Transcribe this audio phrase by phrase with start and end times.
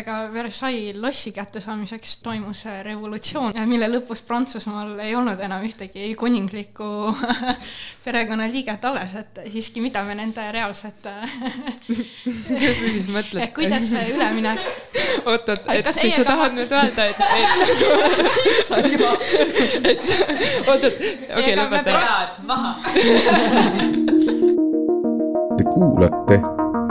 [0.00, 6.88] ega Versailles lossi kättesaamiseks toimus revolutsioon, mille lõpus Prantsusmaal ei olnud enam ühtegi kuninglikku
[8.04, 11.06] perekonnaliiget alles, et siiski, mida me nende reaalselt
[11.86, 13.52] kuidas sa siis mõtled?
[13.56, 14.60] kuidas see üleminek
[15.30, 19.16] oot-oot, et siis sa tahad nüüd öelda, et, et issand jumal,
[19.82, 20.10] et
[20.66, 21.00] oot-oot,
[21.36, 22.18] okei, lõpeta ära.
[22.48, 22.70] maha
[25.56, 26.42] Te kuulate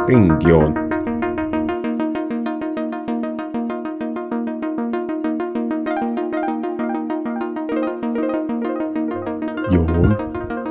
[0.07, 0.84] Ringjoont.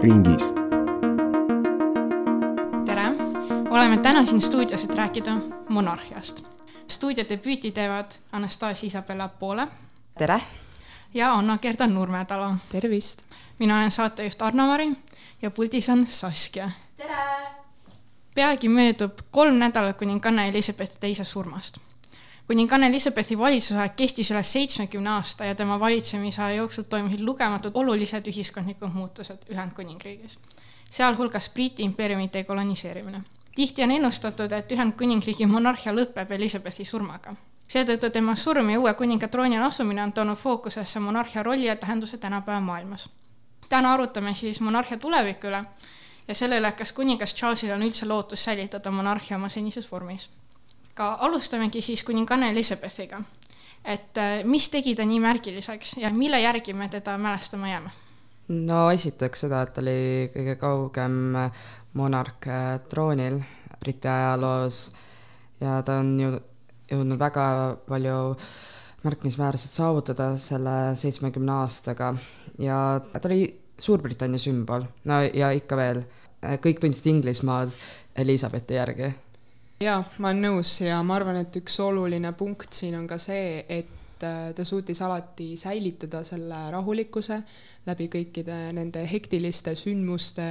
[0.04, 0.44] Ringis.
[2.84, 3.06] tere,
[3.70, 5.36] oleme täna siin stuudios, et rääkida
[5.68, 6.44] monarhiast.
[6.88, 9.68] stuudio debüüti teevad Anastasia Isabella Poole.
[10.18, 10.40] tere!
[11.14, 12.54] ja Anna-Gerda Nurmetalu.
[12.68, 13.22] tervist!
[13.58, 14.92] mina olen saatejuht Arno Mari
[15.42, 16.70] ja puldis on Saskia.
[16.96, 17.24] tere!
[18.34, 21.78] peagi möödub kolm nädalat kuninganna Elizabeth teise surmast.
[22.46, 28.92] Kuninganna Elizabethi valitsusaeg kestis üle seitsmekümne aasta ja tema valitsemisaja jooksul toimusid lugematud olulised ühiskondlikud
[28.92, 30.38] muutused Ühendkuningriigis,
[30.90, 33.22] sealhulgas Briti impeeriumi dekoloniseerimine.
[33.54, 37.34] tihti on ennustatud, et Ühendkuningriigi monarhia lõpeb Elizabethi surmaga
[37.68, 42.18] seetõttu tema surm ja uue kuninga troonile asumine on toonud fookusesse monarhia rolli ja tähenduse
[42.18, 43.08] tänapäeva maailmas.
[43.68, 45.64] täna arutame siis monarhia tuleviku üle
[46.28, 50.30] ja selle üle, kas kuningas Charlesil on üldse lootus säilitada monarhia oma senises vormis.
[50.94, 53.22] Ka alustamegi siis kuninganna Elizabethiga.
[53.84, 57.90] et äh, mis tegi ta nii märgiliseks ja mille järgi me teda mälestama jääme?
[58.48, 61.36] no esiteks seda, et ta oli kõige kaugem
[61.94, 63.40] monarh äh, troonil
[63.80, 64.92] Briti ajaloos
[65.60, 66.30] ja ta on ju
[66.90, 67.44] jõudnud väga
[67.88, 68.36] palju
[69.04, 72.14] märkimisväärselt saavutada selle seitsmekümne aastaga
[72.58, 72.78] ja
[73.12, 76.04] ta oli Suurbritannia sümbol, no ja ikka veel,
[76.62, 77.72] kõik tundsid Inglismaad
[78.22, 79.08] Elizabethi järgi.
[79.82, 83.64] Jaa, ma olen nõus ja ma arvan, et üks oluline punkt siin on ka see,
[83.68, 87.40] et äh, ta suutis alati säilitada selle rahulikkuse
[87.86, 90.46] läbi kõikide nende hektiliste sündmuste,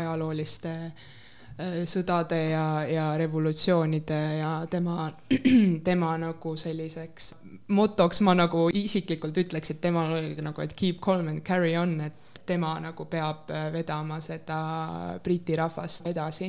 [0.00, 5.10] ajalooliste äh, sõdade ja, ja revolutsioonide ja tema,
[5.88, 7.34] tema nagu selliseks
[7.68, 11.98] motoks ma nagu isiklikult ütleks, et temal oli nagu, et keep calm and carry on,
[12.00, 14.58] et tema nagu peab äh, vedama seda
[15.24, 16.48] Briti rahvast edasi.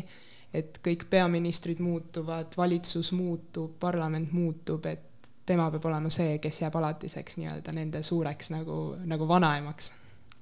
[0.53, 6.77] Et kõik peaministrid muutuvad, valitsus muutub, parlament muutub, et tema peab olema see, kes jääb
[6.79, 9.93] alatiseks nii-öelda nende suureks nagu, nagu vanaemaks.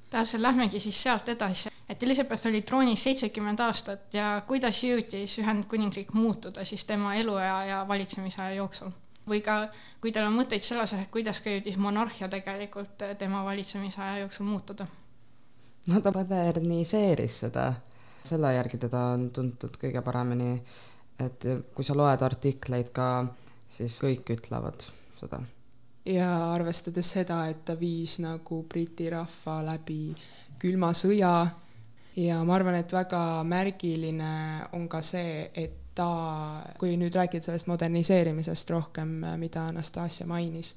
[0.09, 6.13] täpselt, lähmegi siis sealt edasi, et Elizabeth oli troonis seitsekümmend aastat ja kuidas jõudis Ühendkuningriik
[6.13, 8.96] muutuda siis tema eluea ja valitsemisaja jooksul?
[9.28, 9.67] või ka,
[10.00, 14.88] kui teil on mõtteid selles, et kuidas ka jõudis monarhia tegelikult tema valitsemisaja jooksul muutuda
[15.88, 17.67] no ta moderniseeris seda,
[18.27, 20.55] selle järgi teda on tuntud kõige paremini,
[21.23, 21.45] et
[21.75, 23.09] kui sa loed artikleid ka,
[23.73, 24.88] siis kõik ütlevad
[25.19, 25.41] seda.
[26.07, 30.16] ja arvestades seda, et ta viis nagu Briti rahva läbi
[30.59, 31.33] külma sõja
[32.17, 34.31] ja ma arvan, et väga märgiline
[34.73, 36.09] on ka see, et ta,
[36.77, 40.75] kui nüüd rääkida sellest moderniseerimisest rohkem, mida Anastasia mainis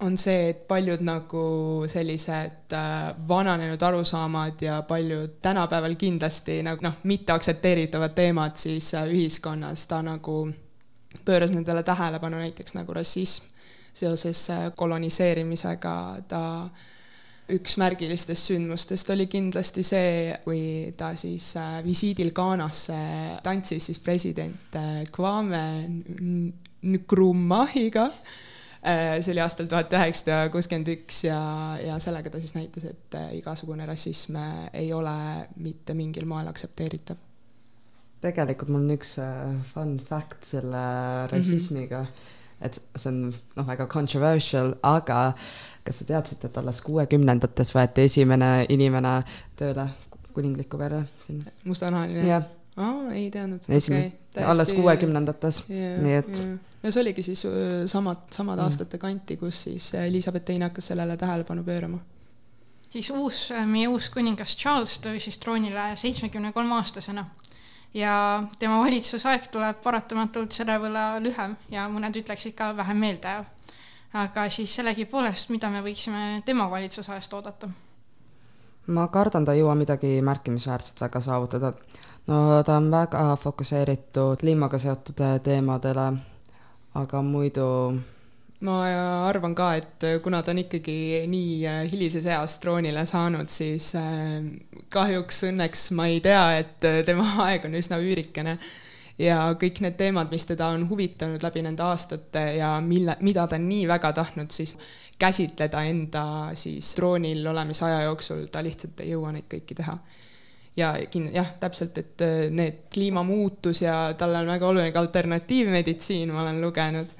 [0.00, 1.42] on see, et paljud nagu
[1.90, 9.08] sellised äh, vananenud arusaamad ja paljud tänapäeval kindlasti nagu noh, mitte aktsepteeritavad teemad siis äh,
[9.10, 10.44] ühiskonnas, ta nagu
[11.24, 13.50] pööras nendele tähelepanu, näiteks nagu rassism
[13.98, 15.94] seoses äh, koloniseerimisega,
[16.30, 16.42] ta
[17.50, 22.98] üks märgilistest sündmustest oli kindlasti see, kui ta siis visiidil Ghanasse
[23.42, 24.76] tantsis siis president
[25.16, 25.62] Kwame
[26.84, 28.04] Nkrumah'iga
[28.82, 31.38] see oli aastal tuhat üheksasada kuuskümmend üks ja,
[31.82, 35.14] ja sellega ta siis näitas, et äh, igasugune rassism äh, ei ole
[35.56, 37.18] mitte mingil moel aktsepteeritav.
[38.22, 39.16] tegelikult mul on üks
[39.72, 40.82] fun fact selle
[41.32, 42.66] rassismiga mm, -hmm.
[42.66, 45.32] et see on noh, väga controversial, aga
[45.84, 49.22] kas te teadsite, et alles kuuekümnendates võeti esimene inimene
[49.56, 49.88] tööle
[50.34, 51.50] kuninglikku perre sinna?
[51.64, 52.26] mustanahaline?
[52.28, 52.46] jah.
[52.78, 53.66] Aa, ei teadnud.
[53.68, 57.42] esimene okay,, alles kuuekümnendates yeah,, nii et yeah no see oligi siis
[57.90, 58.64] samad, samad mm.
[58.68, 61.98] aastate kanti, kus siis Elizabeth Teine hakkas sellele tähelepanu pöörama.
[62.92, 67.26] siis uus, meie uus kuningas Charles tõusis troonile seitsmekümne kolme aastasena
[67.94, 73.44] ja tema valitsusaeg tuleb paratamatult selle võrra lühem ja mõned ütleksid ka vähem meeldejääv.
[74.12, 77.68] aga siis sellegipoolest, mida me võiksime tema valitsusajast oodata?
[78.86, 81.72] ma kardan, ta ei jõua midagi märkimisväärset väga saavutada.
[82.28, 86.12] No ta on väga fokusseeritud kliimaga seotud teemadele
[86.94, 87.66] aga muidu
[88.66, 88.76] ma
[89.28, 90.98] arvan ka, et kuna ta on ikkagi
[91.30, 94.42] nii äh, hilises eas troonile saanud, siis äh,
[94.90, 98.58] kahjuks õnneks ma ei tea, et äh, tema aeg on üsna üürikene.
[99.18, 103.58] ja kõik need teemad, mis teda on huvitanud läbi nende aastate ja mille, mida ta
[103.58, 104.76] on nii väga tahtnud siis
[105.18, 109.98] käsitleda enda siis troonil olemise aja jooksul, ta lihtsalt ei jõua neid kõiki teha.
[110.76, 110.92] Ja
[111.32, 116.60] jah, täpselt, et äh, need kliimamuutus ja talle on väga oluline ka alternatiivmeditsiin, ma olen
[116.62, 117.16] lugenud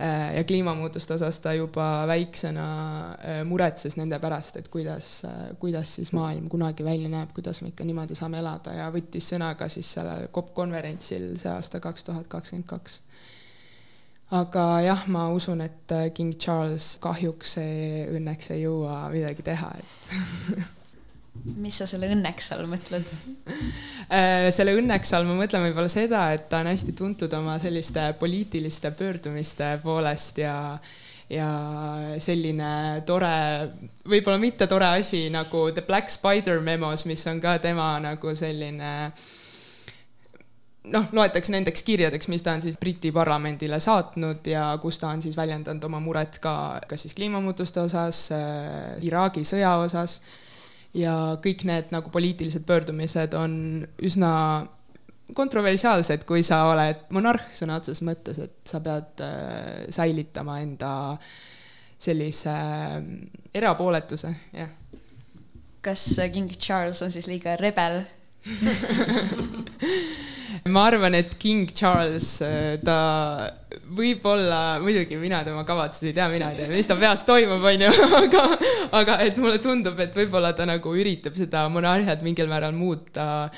[0.00, 2.64] Äh, ja kliimamuutuste osas ta juba väiksena
[3.12, 5.26] äh, muretses nende pärast, et kuidas,
[5.58, 9.48] kuidas siis maailm kunagi välja näeb, kuidas me ikka niimoodi saame elada ja võttis sõna
[9.58, 13.00] ka siis sellel COP konverentsil see aasta kaks tuhat kakskümmend kaks.
[14.38, 20.62] aga jah, ma usun, et King Charles kahjuks ei, õnneks ei jõua midagi teha, et
[21.44, 23.12] mis sa selle õnneks all mõtled?
[24.08, 28.06] Äh, selle õnneks all ma mõtlen võib-olla seda, et ta on hästi tuntud oma selliste
[28.16, 30.54] poliitiliste pöördumiste poolest ja
[31.28, 31.48] ja
[32.24, 33.34] selline tore,
[34.08, 38.92] võib-olla mitte tore asi nagu The Black Spider memos, mis on ka tema nagu selline
[40.92, 45.22] noh, loetakse nendeks kirjadeks, mis ta on siis Briti parlamendile saatnud ja kus ta on
[45.24, 46.54] siis väljendanud oma muret ka,
[46.88, 50.22] kas siis kliimamuutuste osas äh,, Iraagi sõja osas
[50.96, 51.14] ja
[51.44, 53.54] kõik need nagu poliitilised pöördumised on
[54.04, 54.32] üsna
[55.36, 60.92] kontroversiaalsed, kui sa oled monarh sõna otseses mõttes, et sa pead äh, säilitama enda
[62.00, 63.10] sellise äh,
[63.60, 64.72] erapooletuse, jah.
[65.84, 68.02] kas King Charles on siis liiga rebel
[70.66, 72.98] ma arvan, et King Charles, äh, ta
[73.94, 77.90] võib-olla, muidugi mina tema kavatsusi ei tea, mina ei tea, mis ta peas toimub, onju,
[78.22, 78.44] aga,
[79.00, 83.48] aga et mulle tundub, et võib-olla ta nagu üritab seda monarhiat mingil määral muuta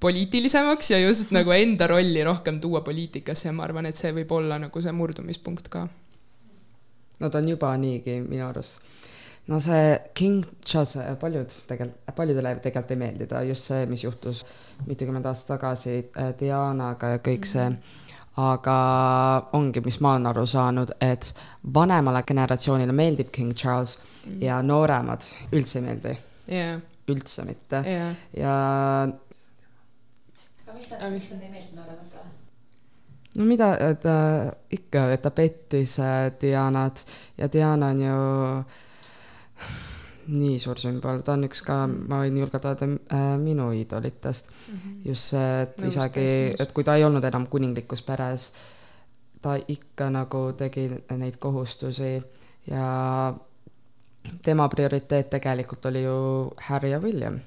[0.00, 4.32] poliitilisemaks ja just nagu enda rolli rohkem tuua poliitikasse ja ma arvan, et see võib
[4.38, 5.86] olla nagu see murdumispunkt ka.
[7.20, 8.99] no ta on juba niigi minu arust
[9.50, 14.44] no see King Charles, paljud tegelikult, paljudele tegelikult ei meeldi ta, just see, mis juhtus
[14.86, 17.66] mitukümmend aastat tagasi äh, Dianaga ja kõik see.
[18.40, 18.76] aga
[19.58, 21.32] ongi, mis ma olen aru saanud, et
[21.74, 24.38] vanemale generatsioonile meeldib King Charles mm.
[24.46, 26.14] ja nooremad üldse ei meeldi
[26.46, 26.78] yeah..
[27.10, 28.14] üldse mitte yeah.
[28.36, 28.54] ja.
[30.62, 32.28] aga mis ta, mis talle ei meeldi noorematele?
[33.36, 33.72] no mida,
[34.02, 34.14] ta
[34.78, 37.02] ikka, et ta pettis äh, Dianat
[37.38, 38.20] ja Diana on ju
[40.30, 44.74] nii suur sümbol, ta on üks ka, ma võin julgelt öelda äh,, minu iidolitest mm.
[44.74, 44.98] -hmm.
[45.08, 46.26] just see, et nõus, isegi,
[46.60, 48.50] et kui ta ei olnud enam kuninglikus peres,
[49.42, 52.12] ta ikka nagu tegi neid kohustusi
[52.70, 53.34] ja
[54.42, 56.16] tema prioriteet tegelikult oli ju
[56.68, 57.40] Harry ja William.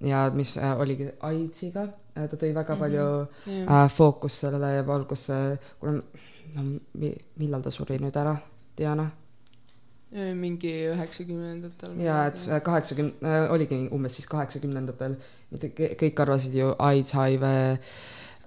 [0.00, 2.80] ja mis äh, oligi AIDSiga äh,, ta tõi väga mm -hmm.
[2.80, 3.26] palju
[3.70, 6.02] äh, fookust sellele ja valgusse, kuna
[6.54, 6.62] no
[6.92, 8.36] mi, millal ta suri nüüd ära,
[8.78, 9.10] Diana?
[10.14, 11.96] Mingi üheksakümnendatel.
[12.02, 15.16] ja et kaheksakümne äh,, oligi umbes siis kaheksakümnendatel,
[15.50, 17.48] mitte kõik arvasid ju AIDS, HIV,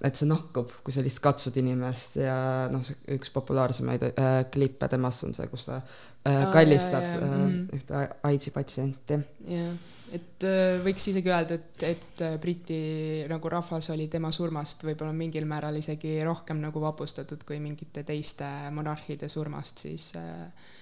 [0.08, 2.38] et see nakkub, kui sa lihtsalt katsud inimest ja
[2.72, 7.20] noh, see üks populaarsemaid äh, klippe temast on see, kus ta äh, kallistab ah, jah,
[7.20, 7.28] jah.
[7.28, 7.70] Äh, mm.
[7.80, 9.20] ühte AIDSi patsienti.
[9.52, 9.76] jah,
[10.16, 12.80] et äh, võiks isegi öelda, et, et äh, Briti
[13.28, 18.48] nagu rahvas oli tema surmast võib-olla mingil määral isegi rohkem nagu vapustatud kui mingite teiste
[18.72, 20.77] monarhide surmast, siis äh, Äh,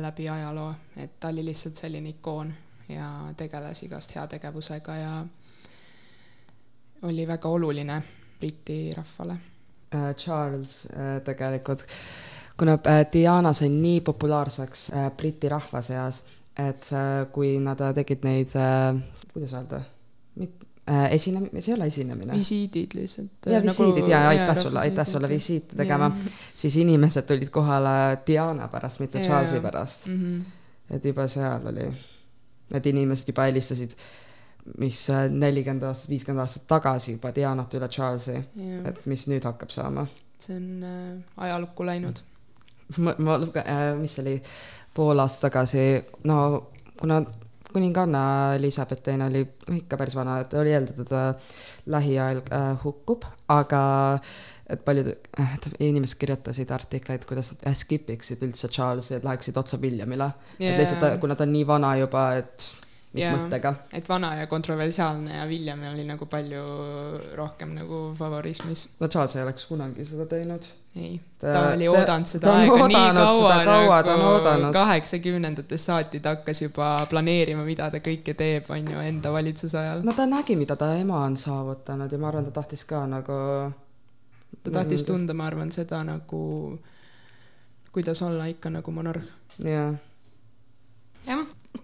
[0.00, 2.52] läbi ajaloo, et ta oli lihtsalt selline ikoon
[2.88, 5.12] ja tegeles igast heategevusega ja
[7.02, 8.02] oli väga oluline
[8.40, 9.32] Briti rahvale.
[9.94, 11.86] Äh, Charles äh, tegelikult,
[12.58, 12.78] kuna
[13.12, 16.22] Diana sai nii populaarseks Briti rahva seas,
[16.58, 16.88] et
[17.32, 18.54] kui nad tegid neid,
[19.32, 19.82] kuidas öelda,
[20.40, 20.48] äh,
[20.86, 22.32] esinemine, see ei ole esinemine.
[22.34, 23.46] visiidid lihtsalt.
[23.46, 26.10] ja nagu, visiidid ja aitäh sulle, aitäh sulle visiite tegema,
[26.54, 29.26] siis inimesed tulid kohale Diana pärast, mitte ja.
[29.26, 30.18] Charlesi pärast mm.
[30.22, 30.96] -hmm.
[30.96, 31.86] et juba seal oli,
[32.74, 33.94] need inimesed juba helistasid,
[34.78, 38.36] mis äh, nelikümmend aastat, viiskümmend aastat tagasi juba Dianat üle Charlesi,
[38.84, 40.06] et mis nüüd hakkab saama.
[40.38, 42.18] see on äh, ajalukku läinud.
[42.96, 44.42] ma, ma luge- äh,, mis see oli,
[44.94, 47.22] pool aastat tagasi, no kuna
[47.72, 48.22] kuninganna
[48.58, 49.42] Elizabeth teine oli
[49.78, 53.82] ikka päris vana, et oli eeldatud, et ta lähiajal äh, hukkub, aga
[54.70, 59.58] et paljud äh, inimesed kirjutasid artikleid, kuidas nad äh, skip iksid üldse Charlesi, et läheksid
[59.58, 60.30] otse Williamile.
[60.58, 60.74] Yeah..
[60.74, 62.70] et lihtsalt, kuna ta on nii vana juba, et
[63.12, 63.74] mis ja, mõttega.
[63.92, 66.62] et vana ja kontroversiaalne ja William oli nagu palju
[67.36, 68.86] rohkem nagu favorismis.
[69.00, 70.68] no Charles ei oleks kunagi seda teinud.
[70.96, 76.94] ei, ta oli oodanud seda aega nii kaua, kaua nagu kaheksakümnendatest saati ta hakkas juba
[77.10, 80.04] planeerima, mida ta kõike teeb, on ju, enda valitsuse ajal.
[80.08, 83.40] no ta nägi, mida ta ema on saavutanud ja ma arvan, ta tahtis ka nagu
[84.62, 86.78] ta tahtis tunda, ma arvan, seda nagu,
[87.92, 89.28] kuidas olla ikka nagu monarh.
[89.58, 89.92] jah.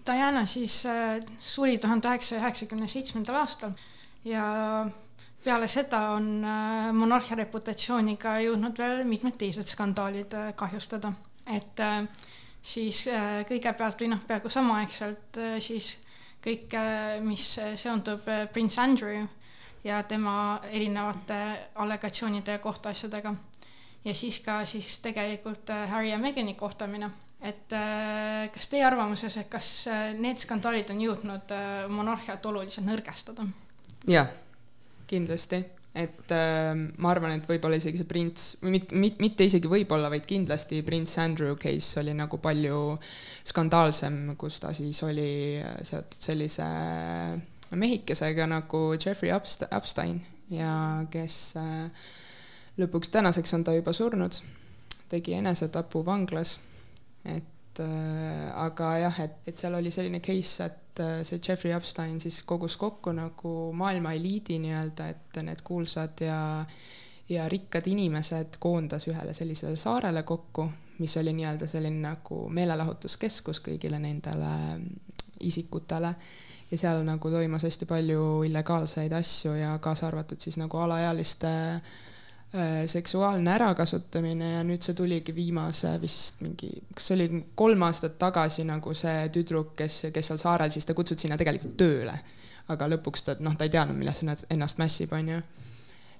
[0.09, 3.75] Diana siis äh, suri tuhande üheksasaja üheksakümne seitsmendal aastal
[4.25, 4.43] ja
[5.43, 11.13] peale seda on äh, monarhia reputatsiooni ka jõudnud veel mitmed teised skandaalid äh, kahjustada,
[11.45, 11.81] et
[12.61, 13.05] siis
[13.47, 15.93] kõigepealt või noh, peaaegu samaaegselt siis
[16.43, 16.73] kõik,
[17.23, 17.45] mis
[17.79, 19.23] seondub prints Andrew
[19.85, 21.39] ja tema erinevate
[21.79, 23.33] allegatsioonide ja kohtuasjadega.
[24.05, 27.09] ja siis ka siis tegelikult Harry ja Meghani kohtamine,
[27.41, 32.87] et äh, kas teie arvamuses, et kas äh, need skandaalid on jõudnud äh, monarhiat oluliselt
[32.87, 33.45] nõrgestada?
[34.09, 34.31] jah,
[35.07, 35.61] kindlasti,
[35.95, 40.27] et äh, ma arvan, et võib-olla isegi see prints, või mitte, mitte, isegi võib-olla, vaid
[40.29, 42.81] kindlasti prints Andrew case oli nagu palju
[43.47, 45.29] skandaalsem, kus ta siis oli
[45.83, 46.67] seotud sellise
[47.69, 50.19] mehikesega nagu Jeffrey Epst- Epstein
[50.49, 52.09] ja kes äh,
[52.79, 54.39] lõpuks tänaseks on ta juba surnud,
[55.11, 56.57] tegi enesetapu vanglas,
[57.25, 62.19] et äh, aga jah, et, et seal oli selline case, et äh, see Jeffrey Epstein
[62.21, 66.39] siis kogus kokku nagu maailma eliidi nii-öelda, et need kuulsad ja
[67.29, 70.65] ja rikkad inimesed koondas ühele sellisele saarele kokku,
[70.99, 74.53] mis oli nii-öelda selline nagu meelelahutuskeskus kõigile nendele
[75.45, 76.15] isikutele.
[76.71, 81.93] Ja seal nagu toimus hästi palju illegaalseid asju ja kaasa arvatud siis nagu alaealiste äh,
[82.85, 88.65] seksuaalne ärakasutamine ja nüüd see tuligi viimase vist mingi, kas see oli kolm aastat tagasi
[88.65, 92.15] nagu see tüdruk, kes, kes seal saarel, siis ta kutsuti sinna tegelikult tööle.
[92.69, 95.37] aga lõpuks ta, noh, ta ei teadnud, millesse nad ennast mässib, on ju.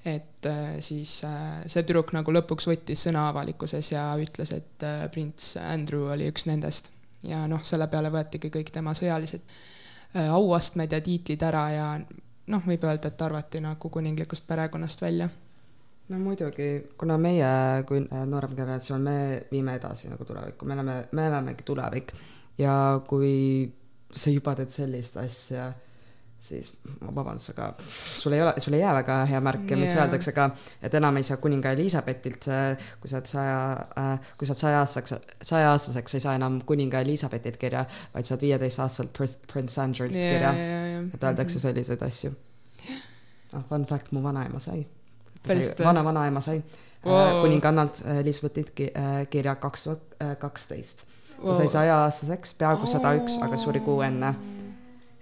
[0.06, 5.10] et äh, siis äh, see tüdruk nagu lõpuks võttis sõna avalikkuses ja ütles, et äh,
[5.10, 6.94] prints Andrew oli üks nendest.
[7.24, 12.66] ja noh, selle peale võetigi kõik tema sõjalised äh, auastmed ja tiitlid ära ja noh,
[12.70, 15.30] võib öelda, et arvati nagu kuninglikust perekonnast välja
[16.10, 17.50] no muidugi, kuna meie
[17.88, 19.18] kui äh, noorem generatsioon, me
[19.52, 22.14] viime edasi nagu tulevikku, me oleme, me olemegi tulevik
[22.58, 22.74] ja
[23.08, 23.70] kui
[24.16, 25.68] sa juba teed sellist asja,
[26.42, 26.72] siis
[27.04, 27.68] vabandust, aga
[28.16, 30.06] sul ei ole, sul ei jää väga hea märk ja mis Jaa.
[30.06, 30.48] öeldakse ka,
[30.82, 33.58] et enam ei saa kuninga Elizabethilt see, kui sa oled saja
[34.00, 37.84] äh,, kui sa oled sajaaastaseks, sajaaastaseks ei saa enam kuninga Elizabethilt kirja,
[38.16, 40.54] vaid saad viieteistaastaselt Prince- Prince Andrewilt kirja.
[41.14, 42.32] et öeldakse selliseid asju.
[43.54, 44.88] ah, fun fact, mu vanaema sai.
[45.48, 45.86] Päriselt või?
[45.92, 46.62] vana-vanaema sai
[47.06, 47.14] Wow.
[47.16, 47.42] wow.
[47.46, 50.02] kuningannalt äh, Elizabethilt ki- äh, kirja kaks tuhat
[50.40, 51.06] kaksteist.
[51.46, 54.34] ta sai sajaaastaseks, peaaegu sada üks, aga suri kuu enne.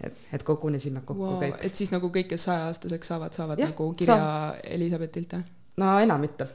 [0.04, 1.38] et, et kogunesid nad kokku wow.
[1.42, 1.60] kõik.
[1.66, 5.44] et siis nagu kõik, kes sajaaastaseks saavad, saavad Jah, nagu kirja Elizabethilt jah?
[5.78, 6.48] no enam mitte.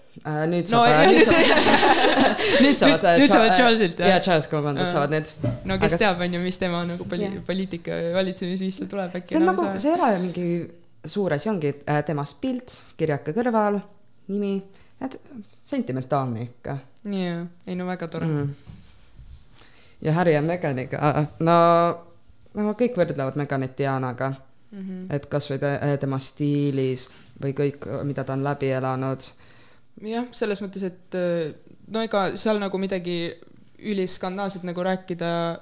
[0.50, 2.02] nüüd saab ja no,, nüüd saab,
[2.66, 4.08] nüüd saavad Nüüd- saavad Charlesilt, jah?
[4.16, 4.92] jaa, Charles kolmandalt Aa.
[4.96, 5.30] saavad need.
[5.70, 9.36] no kes Aga- teab, on ju, mis tema nagu poli- poliitika ja valitsemisviisse tuleb äkki
[9.36, 10.46] see on nagu, see ei ole mingi
[11.04, 13.80] suur asi, ongi äh, temast pilt, kirjake kõrval,
[14.28, 14.54] nimi,
[15.02, 15.18] et
[15.64, 16.78] sentimentaalne ikka
[17.10, 18.54] jaa, ei no väga tore mm..
[20.06, 21.58] ja Harry ja Meganiga, no,
[22.54, 24.32] no kõik võrdlevad Meganit Dianaga
[24.72, 25.14] Mm -hmm.
[25.14, 25.68] et kasvõi te,
[26.00, 27.02] tema stiilis
[27.42, 29.20] või kõik, mida ta on läbi elanud.
[30.00, 31.52] jah, selles mõttes, et äh,
[31.92, 33.34] no ega seal nagu midagi
[33.78, 35.58] üliskandaalset nagu rääkida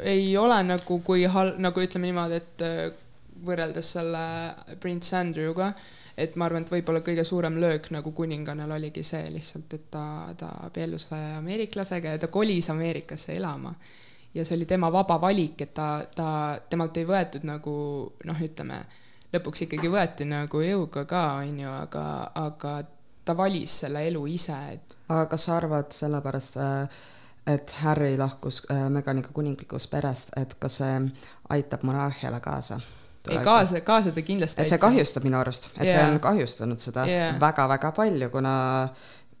[0.00, 2.92] ei ole nagu kui hal-, nagu ütleme niimoodi, et äh,
[3.44, 4.24] võrreldes selle
[4.80, 5.72] prints Andrewga,
[6.18, 10.04] et ma arvan, et võib-olla kõige suurem löök nagu kuningannal oligi see lihtsalt, et ta,
[10.36, 13.74] ta abiellus ameeriklasega ja ta kolis Ameerikasse elama
[14.34, 16.30] ja see oli tema vaba valik, et ta, ta,
[16.70, 17.74] temalt ei võetud nagu
[18.24, 18.82] noh, ütleme
[19.32, 22.04] lõpuks ikkagi võeti nagu jõuga ka, onju, aga,
[22.38, 22.74] aga
[23.24, 24.58] ta valis selle elu ise,
[25.08, 26.60] aga kas sa arvad sellepärast,
[27.48, 31.02] et Harry lahkus äh, Meganiga kuninglikust perest, et kas see
[31.54, 32.80] aitab monarhiale kaasa?
[33.30, 35.94] Ei kaasa, kaasa ta kindlasti et see kahjustab minu arust, et yeah.
[35.94, 37.14] see on kahjustanud seda Jaa.
[37.14, 37.40] yeah.
[37.40, 38.52] väga-väga palju, kuna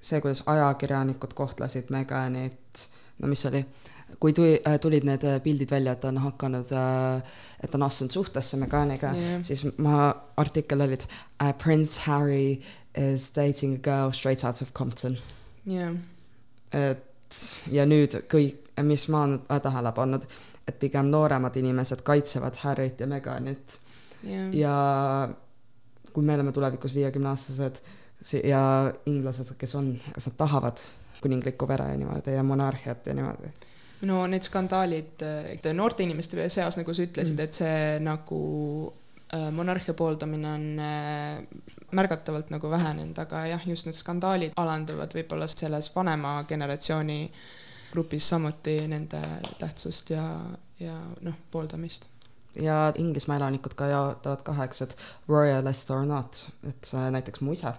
[0.00, 2.84] see, kuidas ajakirjanikud kohtlesid Meganit,
[3.18, 3.64] no mis oli,
[4.20, 6.74] kui tuli, tulid need äh, pildid välja, et ta on hakanud,
[7.62, 12.60] et ta on astunud suhtesse Meganiga yeah., siis ma, artikkel oli, et uh, Prince Harry
[12.94, 15.18] is dating a girl straight out of Compton.
[15.68, 15.94] jah,
[16.72, 17.04] et
[17.72, 20.28] ja nüüd kõik, mis ma olen äh, tähele pannud,
[20.68, 23.78] et pigem nooremad inimesed kaitsevad Harryt ja Meganit.
[24.22, 24.74] Jah, ja
[26.12, 27.82] kui me oleme tulevikus viiekümneaastased
[28.44, 30.80] ja inglased, kes on, kas nad tahavad
[31.22, 33.50] kuninglikku pere ja niimoodi ja monarhiat ja niimoodi.
[34.00, 35.24] no need skandaalid
[35.74, 38.40] noorte inimeste seas, nagu sa ütlesid, et see nagu
[39.34, 41.40] äh, monarhia pooldamine on äh,
[41.90, 47.20] märgatavalt nagu vähenenud, aga jah, just need skandaalid alandavad võib-olla selles vanema generatsiooni
[47.92, 49.20] grupis samuti nende
[49.58, 50.24] tähtsust ja,
[50.80, 52.08] ja noh, pooldamist.
[52.62, 54.96] ja Inglismaa elanikud ka jaotavad kaheks, et
[55.28, 57.74] royalist or not, et näiteks mu isa,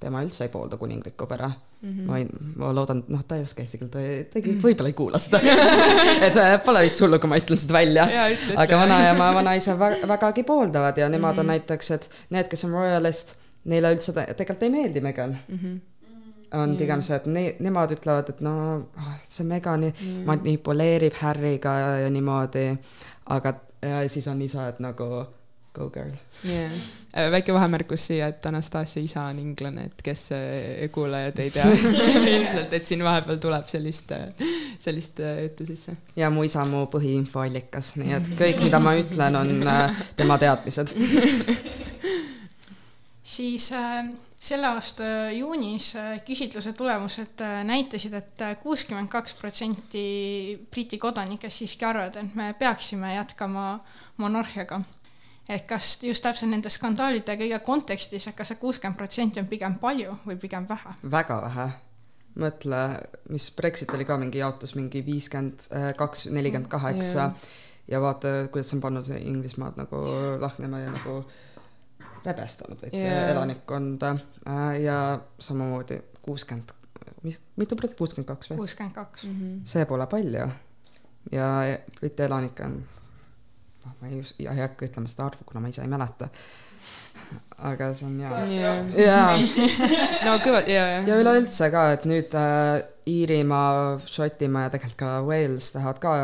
[0.00, 1.46] tema üldse ei poolda kuninglikku pere
[1.84, 1.90] mm.
[1.90, 2.06] -hmm.
[2.06, 4.90] ma ei, ma loodan, noh, ta ei oska eesti keelt, ta ei, ta ei- võib-olla
[4.90, 5.40] ei kuula seda
[6.26, 8.08] et äh, pole vist hullu, kui ma ütlen seda välja
[8.56, 11.40] aga vanaema ja vanaisa vä- vägagi pooldavad ja nemad mm -hmm.
[11.40, 15.58] on näiteks, et need, kes on royalist, neile üldse te- tegelikult ei meeldi Megan mm.
[15.58, 15.80] -hmm.
[16.54, 18.54] On pigem see, et ne-, nemad ütlevad, et no
[19.00, 19.92] ah, see Megani
[20.26, 22.68] manipuleerib Harry'ga ja, ja niimoodi,
[23.34, 25.08] aga ja siis on isa, et nagu
[25.74, 26.14] go girl.
[26.46, 26.72] Yeah.
[27.30, 31.66] väike vahemärkus siia, et Anastasia isa on inglane, et kes äh, kuulajad ei tea
[32.34, 34.12] ilmselt, et siin vahepeal tuleb sellist,
[34.78, 35.96] sellist äh, juttu sisse.
[36.16, 40.38] ja mu isa on mu põhiinfoallikas, nii et kõik, mida ma ütlen, on äh, tema
[40.38, 40.94] teadmised.
[43.24, 44.08] siis äh,
[44.40, 50.04] selle aasta juunis äh, küsitluse tulemused äh, näitasid et, et kuuskümmend kaks protsenti
[50.70, 53.80] Briti kodanikest siiski arvavad, et me peaksime jätkama
[54.16, 54.82] monarhiaga.
[55.48, 59.80] et kas just täpselt nende skandaalide kõige kontekstis, et kas see kuuskümmend protsenti on pigem
[59.80, 60.94] palju või pigem vähe?
[61.16, 61.68] väga vähe.
[62.44, 62.84] mõtle,
[63.30, 67.30] mis Brexit oli ka mingi jaotus mingi viiskümmend kaks, nelikümmend kaheksa
[67.88, 70.00] ja vaata, kuidas see on pannud see Inglismaad nagu
[70.40, 71.22] lahknema ja nagu
[72.24, 73.12] rebestanud veits Jaa.
[73.12, 73.30] yeah.
[73.30, 74.10] elanikkonda
[74.48, 76.72] äh, ja samamoodi kuuskümmend,
[77.22, 78.62] mis, mitu protsenti, kuuskümmend kaks või?
[78.62, 79.26] kuuskümmend kaks.
[79.68, 80.48] see pole palju.
[81.32, 81.48] ja
[82.00, 82.78] Briti elanikke on,
[83.84, 86.30] noh, ma ei, ei hakka ütlema seda arvu, kuna ma ise ei mäleta.
[87.58, 89.04] aga see on hea.
[89.04, 89.36] jaa
[90.26, 91.20] no kõva, ja, ja ja.
[91.20, 96.14] üleüldse ka, et nüüd äh, Iirimaa, Šotimaa ja tegelikult ka Wales tahavad ka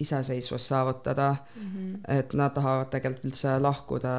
[0.00, 1.68] iseseisvust saavutada mm.
[1.68, 2.18] -hmm.
[2.18, 4.14] et nad tahavad tegelikult üldse lahkuda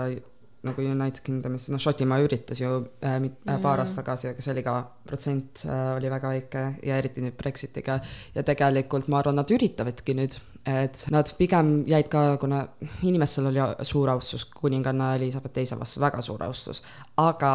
[0.64, 2.70] nagu United Kingdomist, noh, Šotimaa üritas ju
[3.04, 4.76] äh, äh, paar aastat tagasi, aga see oli ka,
[5.08, 8.00] protsent äh, oli väga väike ja eriti nüüd Brexitiga.
[8.36, 10.38] ja tegelikult ma arvan, nad üritavadki nüüd,
[10.72, 12.64] et nad pigem jäid ka, kuna
[13.04, 16.84] inimestel oli suur austus kuninganna Elizabeth teise vastu, väga suur austus,
[17.18, 17.54] aga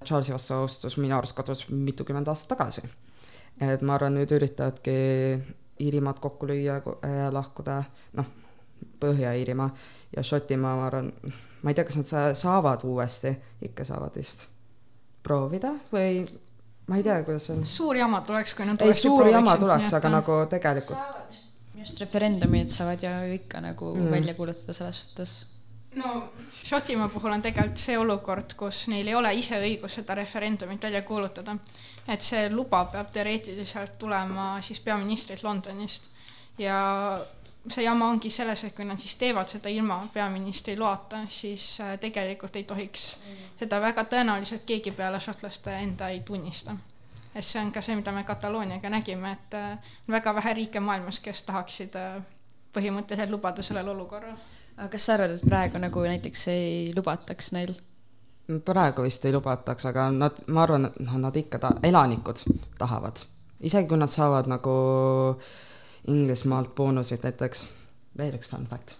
[0.00, 2.88] Charlesi vastu austus minu arust kadus mitukümmend aastat tagasi.
[3.60, 5.00] et ma arvan, nüüd üritavadki
[5.80, 7.82] Iirimaad kokku lüüa ja lahkuda,
[8.16, 8.26] noh,
[9.00, 9.70] Põhja-Iirimaa
[10.16, 11.12] ja Šotimaa, ma arvan,
[11.62, 14.46] ma ei tea, kas nad sa- saavad uuesti, ikka saavad vist
[15.22, 16.24] proovida või
[16.88, 17.66] ma ei tea, kuidas see on.
[17.66, 20.98] suur jama tuleks, kui nad ei, suur jama tuleks, aga nagu tegelikult
[21.80, 24.10] just referendumid saavad ju ikka nagu mm.
[24.10, 25.46] välja kuulutada selles suhtes.
[25.96, 26.28] no
[26.64, 31.02] Šotimaa puhul on tegelikult see olukord, kus neil ei ole ise õigus seda referendumit välja
[31.02, 31.56] kuulutada.
[32.08, 36.10] et see luba peab teoreetiliselt tulema siis peaministrilt Londonist
[36.58, 36.80] ja
[37.68, 41.98] see jama ongi selles, et kui nad siis teevad seda ilma peaministri loata, siis äh,
[42.00, 43.10] tegelikult ei tohiks
[43.58, 46.76] seda väga tõenäoliselt keegi peale šotlaste enda ei tunnista.
[47.34, 50.80] et see on ka see, mida me Katalooniaga nägime, et äh, on väga vähe riike
[50.80, 52.22] maailmas, kes tahaksid äh,
[52.72, 54.36] põhimõtteliselt lubada sellel olukorral.
[54.76, 57.74] aga kas sa arvad, et praegu nagu näiteks ei lubataks neil?
[58.64, 62.40] praegu vist ei lubataks, aga nad, ma arvan, et noh, nad ikka ta-, elanikud
[62.78, 63.20] tahavad.
[63.60, 64.76] isegi kui nad saavad nagu
[66.08, 67.64] Inglismaalt boonuseid näiteks,
[68.18, 68.94] veel üks fun fact.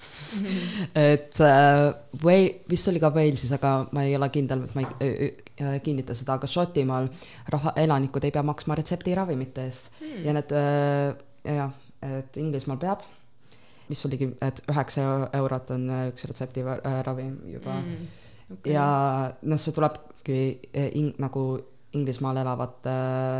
[1.12, 1.86] et äh,
[2.22, 6.16] või vist oli ka Walesis, aga ma ei ole kindel, et ma ei äh, kinnita
[6.18, 7.08] seda, aga Šotimaal
[7.54, 10.24] raha, elanikud ei pea maksma retseptiravimite eest hmm.
[10.26, 11.72] ja need äh, jah,
[12.20, 13.04] et Inglismaal peab,
[13.90, 15.06] mis oligi, et üheksa
[15.40, 18.72] eurot on äh, üks retseptiravim juba mm okay.
[18.74, 18.86] ja
[19.42, 20.40] noh, see tulebki
[20.72, 21.44] eh, ing, nagu
[21.96, 22.92] Inglismaal elavate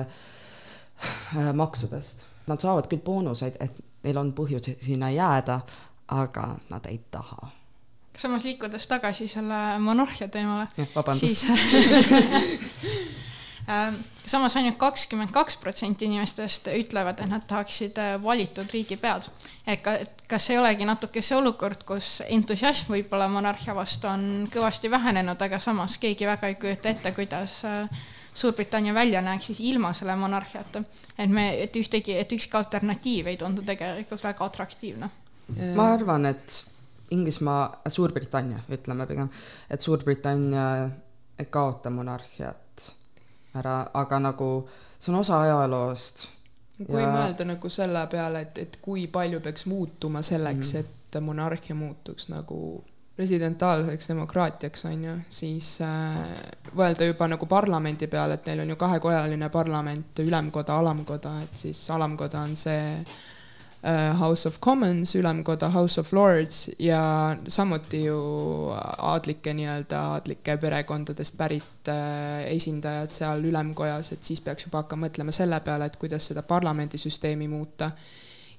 [0.03, 2.27] äh, maksudest.
[2.46, 3.72] Nad saavad küll boonuseid, et
[4.05, 5.61] neil on põhjus sinna jääda,
[6.09, 7.50] aga nad ei taha.
[8.16, 11.46] samas liikudes tagasi selle monarhia teemale, vabandust siis.
[14.26, 19.29] samas ainult kakskümmend kaks protsenti inimestest ütlevad, et nad tahaksid äh, valitud riigipead.
[19.66, 24.48] et ka, et kas ei olegi natuke see olukord, kus entusiasm võib-olla monarhia vastu on
[24.53, 29.60] kõvasti vähenenud, aga samas keegi väga ei kujuta ette, kuidas äh, Suurbritannia välja näeks siis
[29.60, 30.82] ilma selle monarhiata.
[31.18, 35.10] et me, et ühtegi, et ükski alternatiiv ei tundu tegelikult väga atraktiivne.
[35.76, 36.64] ma arvan, et
[37.10, 39.28] Inglismaa, Suurbritannia, ütleme pigem,
[39.70, 40.90] et Suurbritannia
[41.38, 42.92] ei kaota monarhiat
[43.54, 44.50] ära, aga nagu
[44.98, 46.28] see on osa ajaloost.
[46.86, 51.20] kui Ja- mõelda nagu selle peale, et, et kui palju peaks muutuma selleks mm, et
[51.20, 52.84] monarhia muutuks nagu
[53.20, 56.20] presidentaalseks demokraatiaks, on ju, siis äh,
[56.72, 61.83] mõelda juba nagu parlamendi peale, et neil on ju kahekojaline parlament, ülemkoda, alamkoda, et siis
[61.92, 67.02] alamkoda on see äh, House of Commons, ülemkoda House of Lords ja
[67.44, 68.20] samuti ju
[68.72, 75.35] aadlike nii-öelda aadlike perekondadest pärit äh, esindajad seal ülemkojas, et siis peaks juba hakkama mõtlema
[75.37, 77.90] selle peale, et kuidas seda parlamendisüsteemi muuta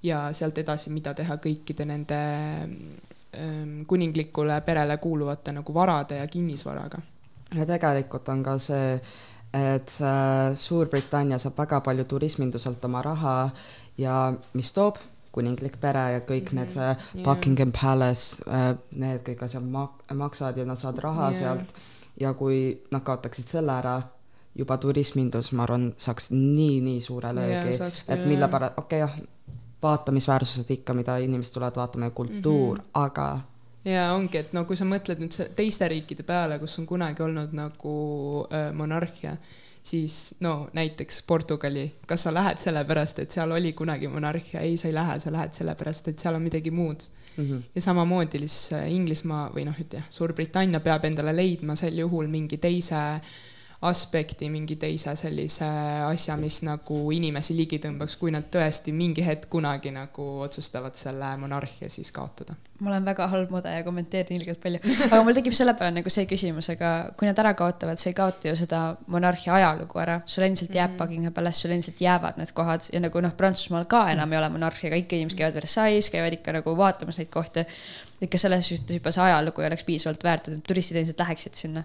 [0.06, 2.22] ja sealt edasi, mida teha kõikide nende
[3.88, 7.00] kuninglikule perele kuuluvate nagu varade ja kinnisvaraga.
[7.56, 9.00] ja tegelikult on ka see,
[9.54, 13.50] et äh, Suurbritannia saab väga palju turisminduselt oma raha
[13.98, 15.00] ja mis toob
[15.32, 16.60] kuninglik pere ja kõik mm -hmm.
[16.60, 17.24] need äh, Jaa.
[17.24, 21.40] Buckingham Palace äh,, need kõik asjad mak-, maksavad ja nad saavad raha Jaa.
[21.40, 21.74] sealt
[22.20, 24.02] ja kui nad kaotaksid selle ära,
[24.56, 29.28] juba turismindus, ma arvan, saaks nii-nii suure löögi, et mille pärast, okei okay, jah,
[29.84, 32.90] vaatamisväärsused ikka, mida inimesed tulevad vaatama ja kultuur mm, -hmm.
[32.94, 33.40] aga
[33.86, 37.54] ja ongi, et no kui sa mõtled nüüd teiste riikide peale, kus on kunagi olnud
[37.58, 37.96] nagu
[38.54, 39.36] äh, monarhia,
[39.84, 44.88] siis no näiteks Portugali, kas sa lähed sellepärast, et seal oli kunagi monarhia, ei, sa
[44.88, 47.02] ei lähe, sa lähed sellepärast, et seal on midagi muud
[47.38, 47.62] mm -hmm.
[47.76, 53.22] ja samamoodi siis Inglismaa või noh, ütleme Suurbritannia peab endale leidma sel juhul mingi teise
[53.82, 55.66] aspekti, mingi teise sellise
[56.06, 61.32] asja, mis nagu inimesi ligi tõmbaks, kui nad tõesti mingi hetk kunagi nagu otsustavad selle
[61.42, 62.54] monarhia siis kaotada.
[62.82, 66.14] ma olen väga halb mude ja kommenteerin ilgelt palju, aga mul tekib selle peale nagu
[66.14, 70.20] see küsimus, aga kui nad ära kaotavad, sa ei kaota ju seda monarhia ajalugu ära,
[70.26, 74.04] sul endiselt jääb Buckingham Palace, sul endiselt jäävad need kohad ja nagu noh, Prantsusmaal ka
[74.14, 77.66] enam ei ole monarhia, aga ikka inimesed käivad Versailles, käivad ikka nagu vaatamas neid kohti.
[78.22, 81.84] ikka selles suhtes juba see ajalugu ei oleks piisavalt väärt, et turistid endiselt läheksid sinna.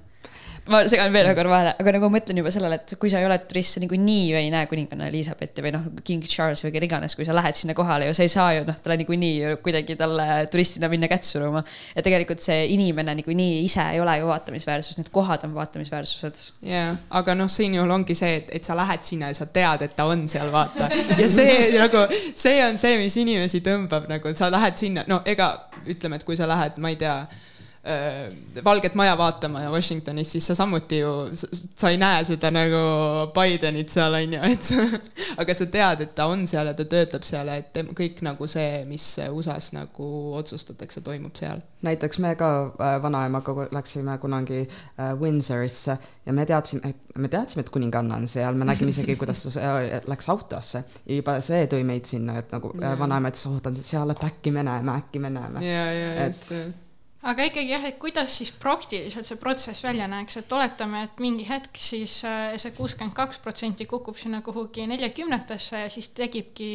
[0.73, 3.21] Ma segan veel ühe korra vahele, aga nagu ma mõtlen juba sellele, et kui sa
[3.21, 6.73] ei ole turist, sa niikuinii ju ei näe kuninganna Elizabethi või noh, King Charles või
[6.75, 9.33] keda iganes, kui sa lähed sinna kohale ju sa ei saa ju noh, talle niikuinii
[9.37, 11.63] ju kuidagi talle turistina minna kätt suruma.
[11.95, 16.43] ja tegelikult see inimene niikuinii ise ei ole ju vaatamisväärsus, need kohad on vaatamisväärsused.
[16.67, 19.97] jaa, aga noh, siinjuhul ongi see, et, et sa lähed sinna ja sa tead, et
[19.97, 20.91] ta on seal, vaata.
[21.23, 25.53] ja see nagu, see on see, mis inimesi tõmbab nagu, sa lähed sinna, no ega
[25.87, 27.21] ütleme, et kui sa lähed, ma ei tea
[28.65, 31.11] Valget Maja vaatama Washingtonis, siis sa samuti ju,
[31.77, 32.81] sa ei näe seda nagu
[33.37, 34.71] Bidenit seal on ju, et
[35.43, 38.49] aga sa tead, et ta on seal ja ta töötab seal ja et kõik nagu
[38.51, 40.09] see, mis USA-s nagu
[40.41, 41.63] otsustatakse, toimub seal.
[41.87, 42.49] näiteks me ka
[42.81, 48.55] äh, vanaemaga läksime kunagi äh, Windsorisse ja me teadsime, me teadsime, et kuninganna on seal,
[48.59, 52.51] me nägime isegi, kuidas ta äh, läks autosse ja juba see tõi meid sinna, et
[52.57, 55.63] nagu äh, vanaema ütles, ootan seal, et äkki me näeme, äkki me näeme.
[55.67, 56.86] ja, ja Et- just et...
[57.27, 61.47] aga ikkagi jah, et kuidas siis praktiliselt see protsess välja näeks, et oletame, et mingi
[61.49, 66.71] hetk siis äh, see kuuskümmend kaks protsenti kukub sinna kuhugi neljakümnetesse ja siis tekibki,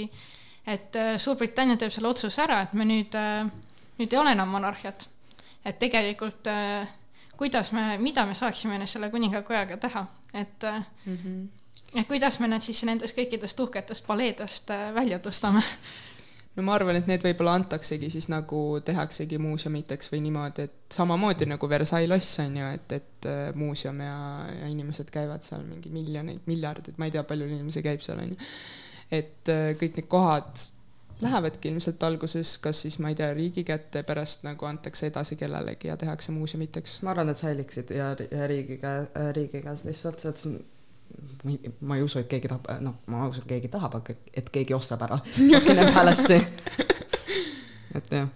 [0.68, 3.16] et äh, Suurbritannia teeb selle otsuse ära, et me nüüd,
[4.00, 5.08] nüüd ei ole enam monarhiat.
[5.66, 6.90] et tegelikult äh,
[7.38, 10.64] kuidas me, mida me saaksime selle kuningakojaga teha, et
[11.06, 12.00] Mm -hmm.
[12.00, 15.64] et kuidas me nad siis nendest kõikidest uhketest paleedest äh, välja tõstame
[16.56, 21.48] no ma arvan, et need võib-olla antaksegi siis nagu tehaksegi muuseumiteks või niimoodi, et samamoodi
[21.50, 24.18] nagu Versailles loss on ju, et, et äh, muuseum ja,
[24.60, 28.36] ja inimesed käivad seal mingi miljoneid, miljardeid, ma ei tea, palju inimesi käib seal on
[28.36, 28.52] ju.
[29.22, 30.68] et äh, kõik need kohad
[31.22, 35.92] lähevadki ilmselt alguses kas siis ma ei tea, riigi kätte, pärast nagu antakse edasi kellelegi
[35.92, 37.00] ja tehakse muuseumiteks.
[37.06, 40.46] ma arvan, et säiliksid ja, ja riigi käe, riigi käes lihtsalt, et
[41.44, 45.02] ma ei, usu, et keegi tahab, noh, ma usun, keegi tahab, aga et keegi ostab
[45.08, 45.18] ära
[45.52, 46.38] Buckingham Palace'i.
[47.98, 48.30] et jah.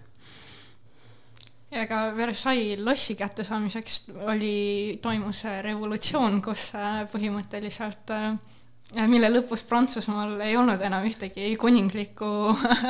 [1.70, 8.30] ja ka Versailles lossi kättesaamiseks oli, toimus revolutsioon, kus äh, põhimõtteliselt äh,
[8.94, 12.28] mille lõpus Prantsusmaal ei olnud enam ühtegi kuninglikku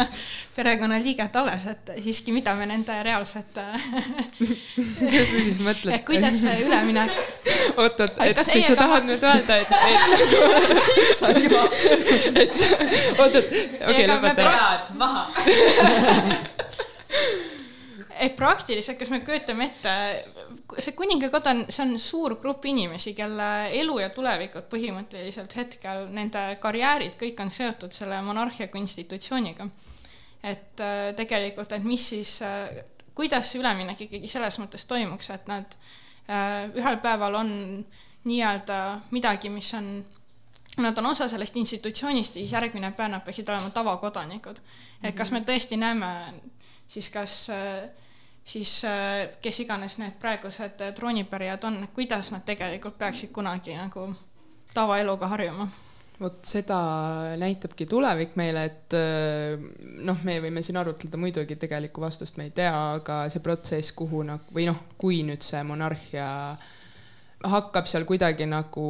[0.56, 3.56] perekonnaliiget alles, et siiski, mida me nende reaalselt
[4.36, 5.94] kuidas sa siis mõtled?
[5.96, 7.16] et kuidas see üleminek
[7.76, 11.42] oot-oot, Ai, et siis sa tahad nüüd öelda, et, et
[12.44, 12.66] et sa,
[13.16, 14.54] oot-oot, okei, Ega me lõpeta ära.
[14.60, 15.22] pead maha.
[18.20, 19.92] Et praktiliselt, kas me kujutame ette,
[20.78, 26.44] see kuningakoda on, see on suur grupp inimesi, kelle elu ja tulevikud põhimõtteliselt hetkel, nende
[26.62, 29.68] karjäärid, kõik on seotud selle monarhia kui institutsiooniga.
[30.46, 35.48] et äh, tegelikult, et mis siis äh,, kuidas see üleminek ikkagi selles mõttes toimuks, et
[35.50, 35.78] nad
[36.28, 37.50] äh, ühel päeval on
[38.26, 38.78] nii-öelda
[39.10, 40.04] midagi, mis on
[40.76, 44.60] nad on osa sellest institutsioonist ja siis järgmine päev nad peaksid olema tavakodanikud.
[45.02, 46.10] et kas me tõesti näeme
[46.88, 47.88] siis kas äh,
[48.46, 54.12] siis äh, kes iganes need praegused äh, troonipärijad on, kuidas nad tegelikult peaksid kunagi nagu
[54.74, 55.68] tavaeluga harjuma?
[56.20, 56.78] vot seda
[57.36, 59.66] näitabki tulevik meile, et äh,
[60.06, 64.22] noh, me võime siin arutleda muidugi, tegelikku vastust me ei tea, aga see protsess, kuhu
[64.24, 66.28] nagu või noh, kui nüüd see monarhia
[67.44, 68.86] hakkab seal kuidagi nagu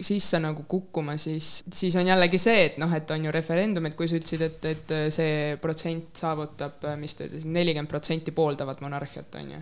[0.00, 3.96] sisse nagu kukkuma, siis, siis on jällegi see, et noh, et on ju referendum, et
[3.98, 9.38] kui sa ütlesid, et, et see protsent saavutab, mis ta ütles, nelikümmend protsenti pooldavat monarhiat,
[9.40, 9.60] on ju.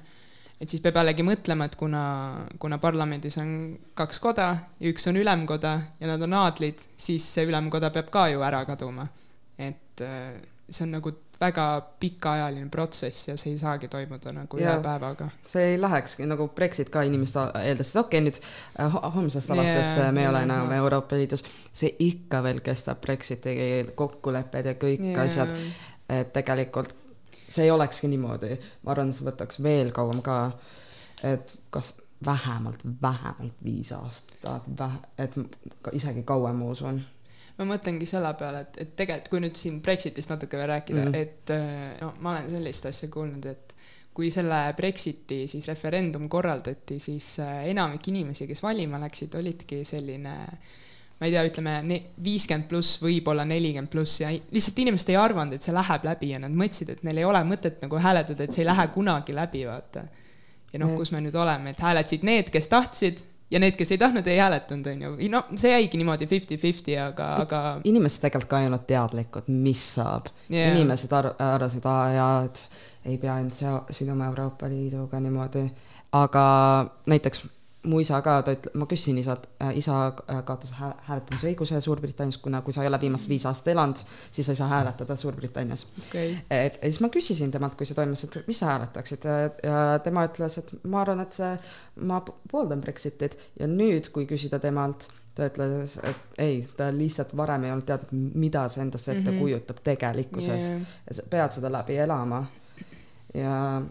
[0.63, 2.05] et siis peab jällegi mõtlema, et kuna,
[2.63, 3.51] kuna parlamendis on
[3.99, 4.49] kaks koda,
[4.93, 9.09] üks on ülemkoda ja nad on aadlid, siis see ülemkoda peab ka ju ära kaduma.
[9.59, 11.67] et äh, see on nagu väga
[12.01, 14.81] pikaajaline protsess ja see ei saagi toimuda nagu ühe Jaa.
[14.85, 15.29] päevaga.
[15.47, 19.95] see ei lähekski nagu Brexit ka, inimesed eeldasid, okei okay, nüüd äh, ho- homsest alates
[19.97, 20.81] yeah, me ei ole enam jaa.
[20.83, 23.57] Euroopa Liidus, see ikka veel kestab, Brexiti
[23.99, 25.27] kokkulepped ja kõik Jaa.
[25.27, 25.57] asjad,
[26.09, 26.95] et tegelikult
[27.53, 30.39] see ei olekski niimoodi, ma arvan, see võtaks veel kauem ka,
[31.27, 34.69] et kas vähemalt, vähemalt viis aastat,
[35.19, 35.37] et
[35.93, 37.03] isegi kauem, ma usun.
[37.59, 41.09] Ma mõtlengi selle peale, et, et tegelikult, kui nüüd siin Brexitist natuke veel rääkida mm,
[41.09, 41.15] Mhm.
[41.15, 41.23] -hmm.
[41.23, 43.75] et äh, no ma olen sellist asja kuulnud, et
[44.15, 50.35] kui selle Brexiti siis referendum korraldati, siis äh, enamik inimesi, kes valima läksid, olidki selline
[51.21, 55.63] ma ei tea, ütleme viiskümmend pluss, võib-olla nelikümmend pluss ja lihtsalt inimesed ei arvanud, et
[55.63, 58.63] see läheb läbi ja nad mõtlesid, et neil ei ole mõtet nagu hääletada, et see
[58.65, 60.03] ei lähe kunagi läbi, vaata.
[60.73, 60.97] ja noh, Mm.
[60.97, 63.19] kus me nüüd oleme, et hääletasid need, kes tahtsid
[63.53, 65.31] ja need, kes ei tahtnud, ei hääletanud, on ju.
[65.33, 70.31] no see jäigi niimoodi fifty-fifty, aga, aga inimesed tegelikult ka ei olnud teadlikud, mis saab
[70.49, 70.73] yeah..
[70.73, 72.63] inimesed ar- arvasid, aa jaa, et
[73.13, 73.59] ei pea end
[73.91, 75.67] siduma Euroopa Liiduga niimoodi,
[76.19, 76.45] aga
[77.11, 77.45] näiteks
[77.89, 82.39] mu isa ka, ta ütle-, ma küsisin isalt äh,, isa äh, kaotas hää- hääletamisõiguse Suurbritannias,
[82.43, 85.87] kuna kui sa ei ole viimased viis aastat elanud, siis sa ei saa hääletada Suurbritannias.
[86.05, 86.37] okay..
[86.51, 90.27] et ja siis ma küsisin temalt, kui see toimus, et mis sa hääletaksid ja tema
[90.29, 91.51] ütles, et ma arvan, et see,
[92.07, 97.67] ma pooldan Brexitit ja nüüd, kui küsida temalt, ta ütles, et ei, ta lihtsalt varem
[97.67, 99.35] ei olnud teadnud, mida see endast ette mm.
[99.35, 99.41] -hmm.
[99.41, 100.87] kujutab tegelikkuses yeah..
[101.11, 102.45] sa pead seda läbi elama.
[103.35, 103.83] ja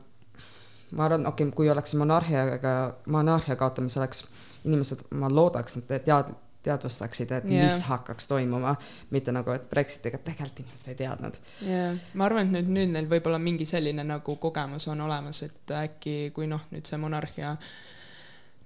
[0.91, 2.77] ma arvan, okei okay,, kui oleks monarhiaga,
[3.11, 4.25] monarhia kaotamise oleks
[4.65, 7.65] inimesed, ma loodaks, et tead-, teadvustaksid, et yeah.
[7.65, 8.75] mis hakkaks toimuma,
[9.09, 13.09] mitte nagu, et Brexitiga tegelikult inimesed ei teadnud jaa, ma arvan, et nüüd, nüüd neil
[13.09, 17.55] võib-olla mingi selline nagu kogemus on olemas, et äkki kui noh, nüüd see monarhia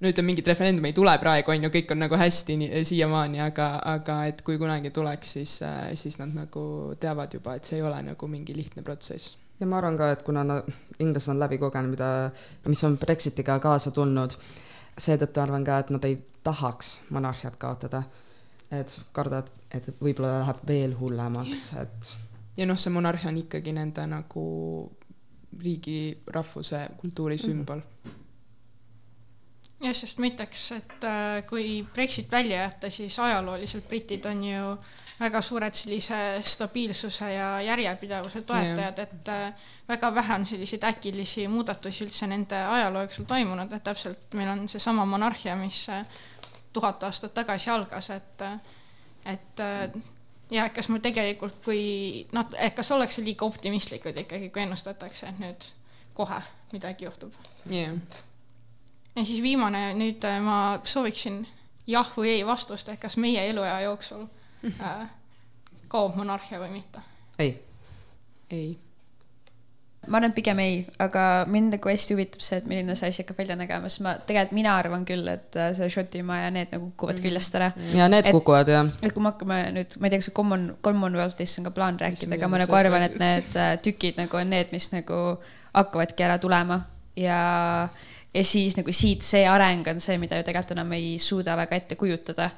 [0.01, 2.57] no ütleme, mingit referendumi ei tule praegu, on ju, kõik on nagu hästi
[2.89, 5.55] siiamaani, aga, aga et kui kunagi tuleks, siis,
[5.95, 6.65] siis nad nagu
[6.99, 9.37] teavad juba, et see ei ole nagu mingi lihtne protsess.
[9.59, 12.09] Ja ma arvan ka, et kuna nad, inglased on läbi kogenud, mida,
[12.67, 14.35] mis on Brexitiga kaasa tulnud,
[14.97, 18.03] seetõttu arvan ka, et nad ei tahaks monarhiat kaotada.
[18.71, 22.07] et kardavad, et võib-olla läheb veel hullemaks, et
[22.57, 24.45] ja noh, see monarhia on ikkagi nende nagu
[25.61, 28.15] riigi, rahvuse, kultuuri sümbol mm.
[29.85, 34.75] jah, sest ma ütleks, et äh, kui Brexit välja jätta, siis ajalooliselt britid on ju
[35.19, 39.53] väga suured sellise stabiilsuse ja järjepidevuse toetajad, et äh,
[39.89, 44.67] väga vähe on selliseid äkilisi muudatusi üldse nende ajaloo jooksul toimunud, et täpselt meil on
[44.69, 46.05] seesama monarhia, mis äh,
[46.73, 48.59] tuhat aastat tagasi algas, et äh,
[49.25, 49.61] et
[50.51, 55.67] ja kas me tegelikult, kui noh, kas ollakse liiga optimistlikud ikkagi, kui ennustatakse, et nüüd
[56.13, 56.37] kohe
[56.71, 57.33] midagi juhtub.
[57.71, 57.95] Yeah.
[59.15, 61.45] ja siis viimane, nüüd ma sooviksin
[61.87, 64.27] jah või ei vastust, et kas meie eluea jooksul
[64.63, 65.05] äh,
[65.91, 67.03] kaob monarhia või mitte.
[67.39, 67.53] ei,
[68.51, 68.77] ei,
[70.07, 73.23] ma arvan, et pigem ei, aga mind nagu hästi huvitab see, et milline see asi
[73.23, 76.73] hakkab välja nägema, sest ma tegelikult mina arvan küll, et äh, see Šotimaa ja need
[76.75, 77.71] nagu kukuvad küljest ära.
[77.97, 78.89] ja need Et- kukuvad jah.
[79.01, 82.37] et kui me hakkame nüüd, ma ei tea, kas Common, Commonwealth'ist on ka plaan rääkida,
[82.37, 85.21] aga ma nagu arvan, et need äh, tükid nagu on need, mis nagu
[85.75, 86.83] hakkavadki ära tulema
[87.19, 87.39] ja,
[88.33, 91.81] ja siis nagu siit see areng on see, mida ju tegelikult enam ei suuda väga
[91.81, 92.49] ette kujutada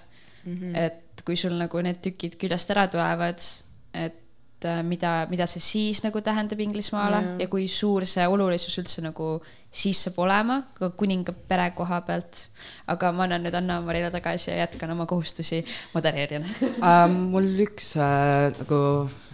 [0.44, 0.54] mm.
[0.54, 0.80] -hmm.
[0.86, 3.44] et kui sul nagu need tükid küljest ära tulevad,
[3.92, 7.38] et äh, mida, mida see siis nagu tähendab Inglismaale yeah.
[7.44, 9.36] ja kui suur see olulisus üldse nagu
[9.78, 12.48] siis saab olema ka kuninga pere koha pealt.
[12.88, 15.64] aga ma annan nüüd Anna-Marile tagasi ja jätkan oma kohustusi
[15.94, 16.48] modereerijana
[16.92, 17.08] äh,.
[17.12, 18.82] mul üks äh, nagu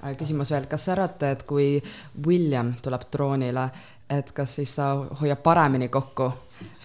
[0.03, 1.67] äh, küsimus veel, kas sa arvate, et kui
[2.25, 3.69] William tuleb troonile,
[4.09, 6.31] et kas siis ta hoiab paremini kokku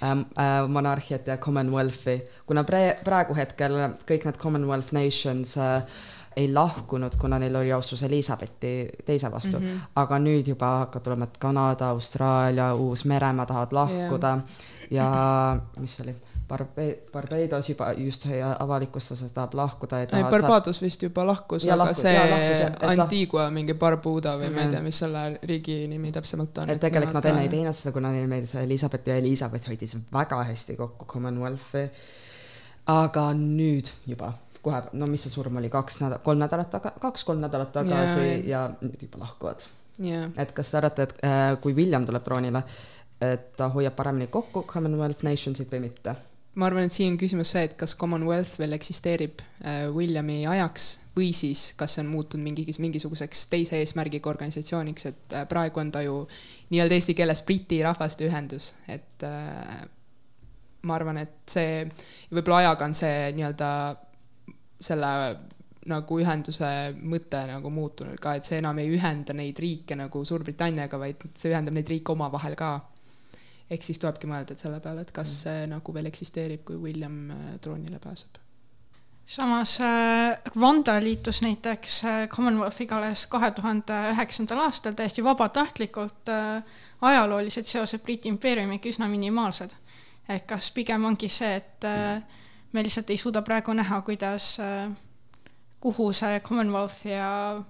[0.03, 3.77] ähm, äh, monarhiat ja Commonwealthi, kuna pre-, praegu hetkel
[4.07, 5.83] kõik need Commonwealth nations äh,
[6.39, 9.81] ei lahkunud, kuna neil oli austus Elizabethi teise vastu mm, -hmm.
[9.97, 14.43] aga nüüd juba hakkab tulema, et Kanada, Austraalia, Uus-Meremaa tahavad lahkuda yeah.
[14.91, 15.07] Ja
[15.81, 16.15] mis see oli,
[16.49, 18.25] Barbe-, Barbados juba just
[18.59, 22.83] avalikustas, et tahab lahkuda ja ei Barbados vist juba lahkus, aga lahkus- see jaa, lahkus,
[22.83, 24.71] lah- Antigua mingi Barbuda või ma ei Mhm.
[24.73, 26.71] tea, mis selle riigi nimi täpsemalt on.
[26.71, 30.45] et tegelikult nad enne ei teinud seda, kuna neile meeldis Elizabeth ja Elizabeth hoidis väga
[30.45, 31.91] hästi kokku Commonwealthi.
[32.87, 37.41] aga nüüd juba kohe, no mis see surm oli, kaks nädalat, kolm nädalat taga, kaks-kolm
[37.45, 38.37] nädalat tagasi Jaa.
[38.37, 39.63] ja, ja nüüd juba lahkuvad.
[39.99, 42.63] jah, et kas te arvate, et äh, kui William tuleb troonile,
[43.21, 46.15] et ta hoiab paremini kokku Commonwealth Nationsit või mitte?
[46.59, 50.89] ma arvan, et siin on küsimus see, et kas Commonwealth veel eksisteerib äh, Williami ajaks
[51.15, 55.93] või siis kas see on muutunud mingis, mingisuguseks teise eesmärgiga organisatsiooniks, et äh, praegu on
[55.95, 56.25] ta ju
[56.73, 59.79] nii-öelda eesti keeles Briti rahvaste ühendus, et äh,
[60.83, 61.87] ma arvan, et see,
[62.33, 63.71] võib-olla ajaga on see nii-öelda
[64.89, 65.13] selle
[65.89, 71.01] nagu ühenduse mõte nagu muutunud ka, et see enam ei ühenda neid riike nagu Suurbritanniaga,
[71.01, 72.73] vaid see ühendab neid riike omavahel ka
[73.71, 77.49] ehk siis tulebki mõelda selle peale, et kas see nagu veel eksisteerib, kui William äh,
[77.65, 78.39] troonile pääseb.
[79.29, 86.63] samas äh, Rwanda liitus näiteks äh, Commonwealthiga alles kahe tuhande üheksandal aastal täiesti vabatahtlikult äh,,
[87.01, 89.71] ajaloolised seosed Briti impeeriumiga üsna minimaalsed.
[90.29, 92.23] et kas pigem ongi see, et äh,
[92.73, 94.91] me lihtsalt ei suuda praegu näha, kuidas äh,,
[95.81, 97.63] kuhu see Commonwealth ja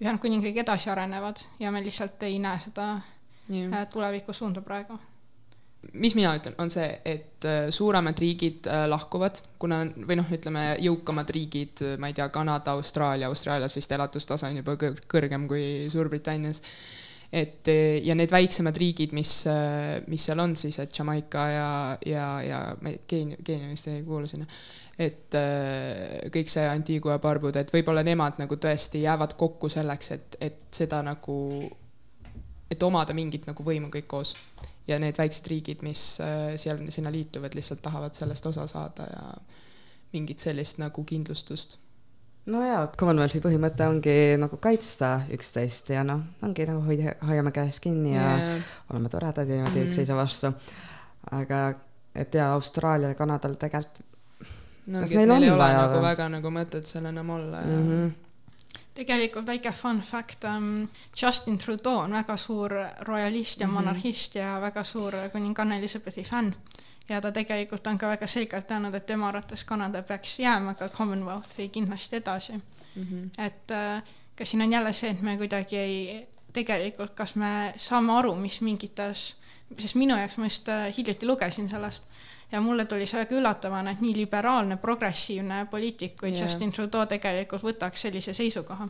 [0.00, 4.98] Ühendkuningriik edasi arenevad ja me lihtsalt ei näe seda äh, tulevikusuunda praegu
[5.92, 10.68] mis mina ütlen, on see, et äh, suuremad riigid äh, lahkuvad, kuna või noh, ütleme
[10.82, 15.46] jõukamad riigid, äh, ma ei tea, Kanada, Austraalia, Austraalias vist elatustase on juba kõr- kõrgem
[15.50, 16.62] kui Suurbritannias.
[17.32, 17.68] et
[18.06, 19.30] ja need väiksemad riigid, mis,
[20.06, 21.70] mis seal on siis, et Jamaica ja,
[22.06, 24.46] ja, ja ma ei, Keenia, Keenia vist ei kuulu sinna.
[24.98, 25.34] et
[26.32, 31.02] kõik see Antigua, Barbuda, et võib-olla nemad nagu tõesti jäävad kokku selleks, et, et seda
[31.02, 31.36] nagu,
[32.70, 34.36] et omada mingit nagu võimu kõik koos
[34.88, 39.34] ja need väiksed riigid, mis äh, seal sinna liituvad, lihtsalt tahavad sellest osa saada ja
[40.12, 41.78] mingit sellist nagu kindlustust.
[42.46, 47.80] no jaa, Commonwealthi põhimõte ongi nagu kaitsta üksteist ja noh, ongi nagu hoida, hoiame käest
[47.82, 48.60] kinni ja Yeah.
[48.92, 49.88] oleme toredad ja niimoodi Mhm.
[49.88, 50.52] üksteise vastu.
[51.30, 51.74] aga
[52.14, 53.98] et jaa, Austraalial ja Kanadal tegelikult
[54.86, 57.66] no Kas neil neil ei on vaja nagu väga nagu mõtet seal enam olla ja
[57.66, 58.12] mm -hmm.
[58.96, 60.88] Tegelikult väike fun fact um,,
[61.22, 63.74] Justin Trudeau on väga suur royalist ja Mhm.
[63.74, 66.54] monarhist ja väga suur kuninganna Elizabethi fänn.
[67.08, 70.88] ja ta tegelikult on ka väga selgelt öelnud, et tema arvates Kanada peaks jääma ka
[70.88, 72.52] Commonwealthi kindlasti edasi.
[72.52, 73.02] mm.
[73.02, 73.44] -hmm.
[73.46, 74.02] et äh,
[74.36, 78.60] kas siin on jälle see, et me kuidagi ei, tegelikult, kas me saame aru, mis
[78.60, 79.36] mingites,
[79.78, 82.04] sest minu jaoks, ma just äh, hiljuti lugesin sellest
[82.52, 86.44] ja mulle tuli see väga üllatavana, et nii liberaalne, progressiivne poliitik kui yeah.
[86.44, 88.88] Justin Trudeau tegelikult võtaks sellise seisukoha.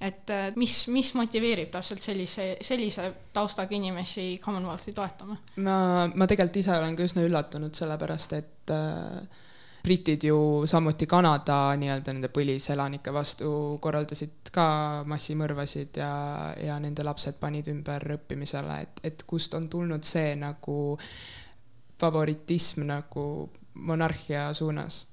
[0.00, 5.36] et äh, mis, mis motiveerib täpselt sellise, sellise taustaga inimesi Commonwealthi toetama?
[5.56, 5.78] ma,
[6.14, 9.42] ma tegelikult ise olen ka üsna üllatunud, sellepärast et äh,
[9.84, 13.48] britid ju samuti Kanada nii-öelda nende põliselanike vastu
[13.84, 14.66] korraldasid ka
[15.06, 16.12] massimõrvasid ja,
[16.56, 20.96] ja nende lapsed panid ümber õppimisele, et, et kust on tulnud see nagu
[22.04, 23.24] favoritism nagu
[23.74, 25.06] monarhia suunas.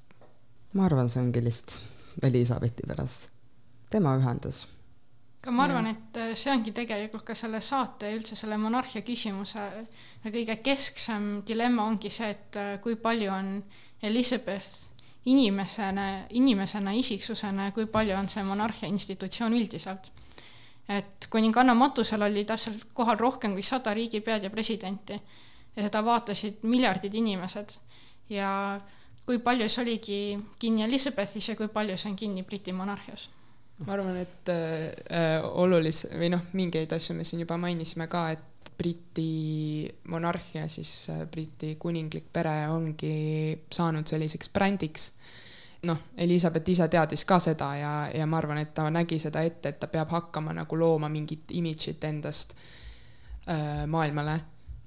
[0.74, 1.80] ma arvan, see ongi lihtsalt
[2.24, 3.28] Elizabethi pärast.
[3.90, 4.66] tema ühendas.
[5.42, 9.02] aga ma arvan, et äh, see ongi tegelikult ka selle saate ja üldse selle monarhia
[9.08, 9.68] küsimuse
[10.26, 13.54] kõige kesksem dilemma ongi see, et äh, kui palju on
[14.02, 14.90] Elizabeth
[15.26, 20.12] inimesena, inimesena, isiksusena ja kui palju on see monarhia institutsioon üldiselt.
[20.90, 25.20] et kuninganna matusel oli täpselt kohal rohkem kui sada riigipead ja presidenti
[25.76, 27.76] ja seda vaatasid miljardid inimesed.
[28.30, 28.80] Ja
[29.26, 30.20] kui palju see oligi
[30.60, 33.30] kinni Elizabethis ja kui palju see on kinni Briti monarhias.
[33.86, 38.72] Ma arvan, et äh, olulis- või noh, mingeid asju me siin juba mainisime ka, et
[38.78, 43.16] Briti monarhia, siis äh, Briti kuninglik pere ongi
[43.72, 45.14] saanud selliseks brändiks.
[45.82, 49.70] noh, Elizabeth ise teadis ka seda ja, ja ma arvan, et ta nägi seda ette,
[49.70, 52.54] et ta peab hakkama nagu looma mingit imidžit endast
[53.50, 54.40] äh, maailmale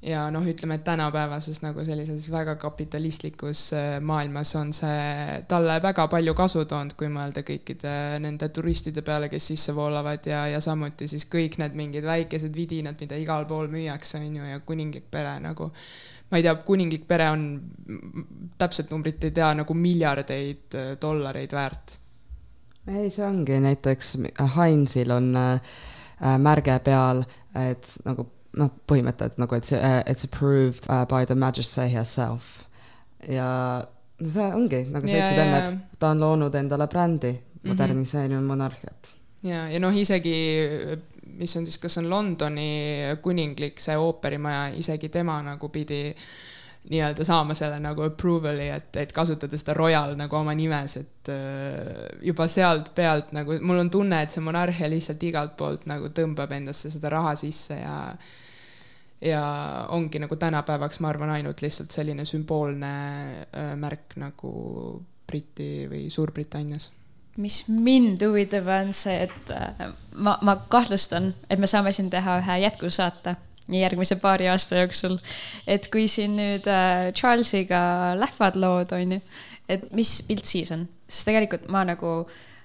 [0.05, 6.07] ja noh, ütleme, et tänapäevases nagu sellises väga kapitalistlikus äh, maailmas on see talle väga
[6.13, 11.09] palju kasu toonud, kui mõelda kõikide nende turistide peale, kes sisse voolavad ja, ja samuti
[11.11, 15.39] siis kõik need mingid väikesed vidinad, mida igal pool müüakse, on ju, ja kuninglik pere
[15.43, 15.71] nagu
[16.31, 17.49] ma ei tea, kuninglik pere on,
[18.59, 21.99] täpset numbrit ei tea, nagu miljardeid äh, dollareid väärt.
[22.91, 24.17] ei, see ongi näiteks
[24.57, 25.75] Heinzil on äh,
[26.21, 27.25] äh, märge peal,
[27.57, 28.29] et nagu
[28.61, 32.65] noh, põhimõte, et nagu, et see uh,, it's approved uh, by the majesty herself.
[33.29, 33.49] ja
[34.21, 39.15] no see ongi, nagu sa ütlesid enne, et ta on loonud endale brändi, moderniseerinud monarhiat.
[39.43, 40.37] ja, ja noh, isegi
[41.39, 42.71] mis on siis, kas on Londoni
[43.23, 46.15] kuninglik see ooperimaja, isegi tema nagu pidi
[46.91, 52.05] nii-öelda saama selle nagu approval'i, et, et kasutada seda royal nagu oma nimes, et äh,
[52.29, 56.53] juba sealt pealt nagu mul on tunne, et see monarhia lihtsalt igalt poolt nagu tõmbab
[56.53, 57.97] endasse seda raha sisse ja
[59.21, 59.45] ja
[59.89, 62.93] ongi nagu tänapäevaks, ma arvan, ainult lihtsalt selline sümboolne
[63.47, 64.53] äh, märk nagu
[65.27, 66.91] Briti või Suurbritannias.
[67.41, 72.39] Mis mind huvitab, on see, et äh, ma, ma kahtlustan, et me saame siin teha
[72.43, 73.37] ühe jätkusaate
[73.73, 75.17] järgmise paari aasta jooksul.
[75.67, 79.21] et kui siin nüüd äh, Charlesiga lähevad lood, on ju,
[79.69, 82.13] et mis pilt siis on, sest tegelikult ma nagu,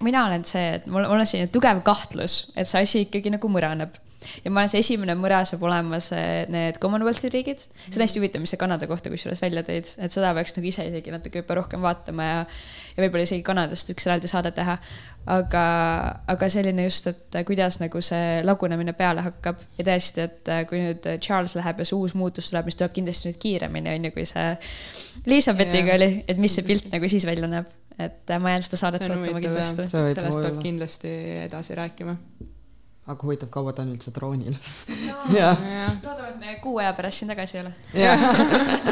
[0.03, 3.51] mina olen see, et mul, mul on selline tugev kahtlus, et see asi ikkagi nagu
[3.51, 3.95] mõraneb
[4.43, 7.63] ja ma olen see esimene mõra saab olema see, need Commonwealthi riigid.
[7.85, 10.69] see on hästi huvitav, mis sa Kanada kohta kusjuures välja tõid, et seda peaks nagu
[10.69, 12.41] ise isegi natuke juba rohkem vaatama ja,
[12.95, 14.77] ja võib-olla isegi Kanadast üks eraldi saade teha.
[15.29, 15.63] aga,
[16.31, 21.05] aga selline just, et kuidas nagu see lagunemine peale hakkab ja tõesti, et kui nüüd
[21.23, 24.25] Charles läheb ja see uus muutus tuleb, mis tuleb kindlasti nüüd kiiremini, on ju, kui
[24.27, 24.47] see
[25.27, 25.99] Elizabethiga Jah.
[25.99, 27.67] oli, et mis see pilt nagu siis välja näeb.
[27.99, 29.89] et ma jään seda saadet ootama kindlasti.
[29.91, 31.11] Sellest peab kindlasti
[31.43, 32.15] edasi rääkima.
[33.09, 34.55] Aga huvitav, kaua ta on üldse troonil?
[35.33, 37.73] Jah, jah, loodame, et me kuu aja pärast siin tagasi ei ole.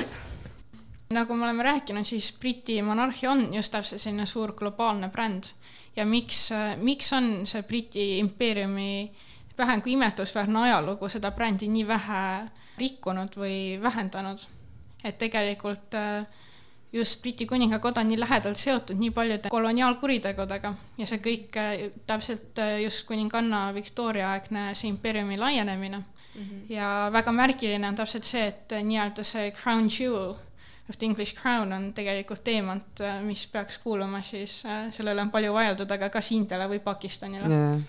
[1.18, 5.52] nagu me oleme rääkinud, siis Briti monarhia on just täpselt selline suur globaalne bränd.
[5.96, 6.50] Ja miks,
[6.82, 8.92] miks on see Briti impeeriumi
[9.58, 12.24] vähem kui imetlusväärne ajalugu seda brändi nii vähe
[12.78, 14.40] rikkunud või vähendanud.
[15.04, 16.26] et tegelikult äh,
[16.94, 22.60] just Briti kuningakoda on nii lähedalt seotud nii paljude koloniaalkuritegudega ja see kõik äh, täpselt
[22.64, 26.42] äh, just kuninganna Victoria aegne see impeeriumi laienemine mm.
[26.42, 26.66] -hmm.
[26.70, 30.36] ja väga märgiline on täpselt see, et nii-öelda see crown jewel
[30.90, 34.62] of the English crown on tegelikult teemant, mis peaks kuuluma siis,
[34.92, 37.82] selle üle on palju vaieldud, aga kas Indiale või Pakistanile yeah..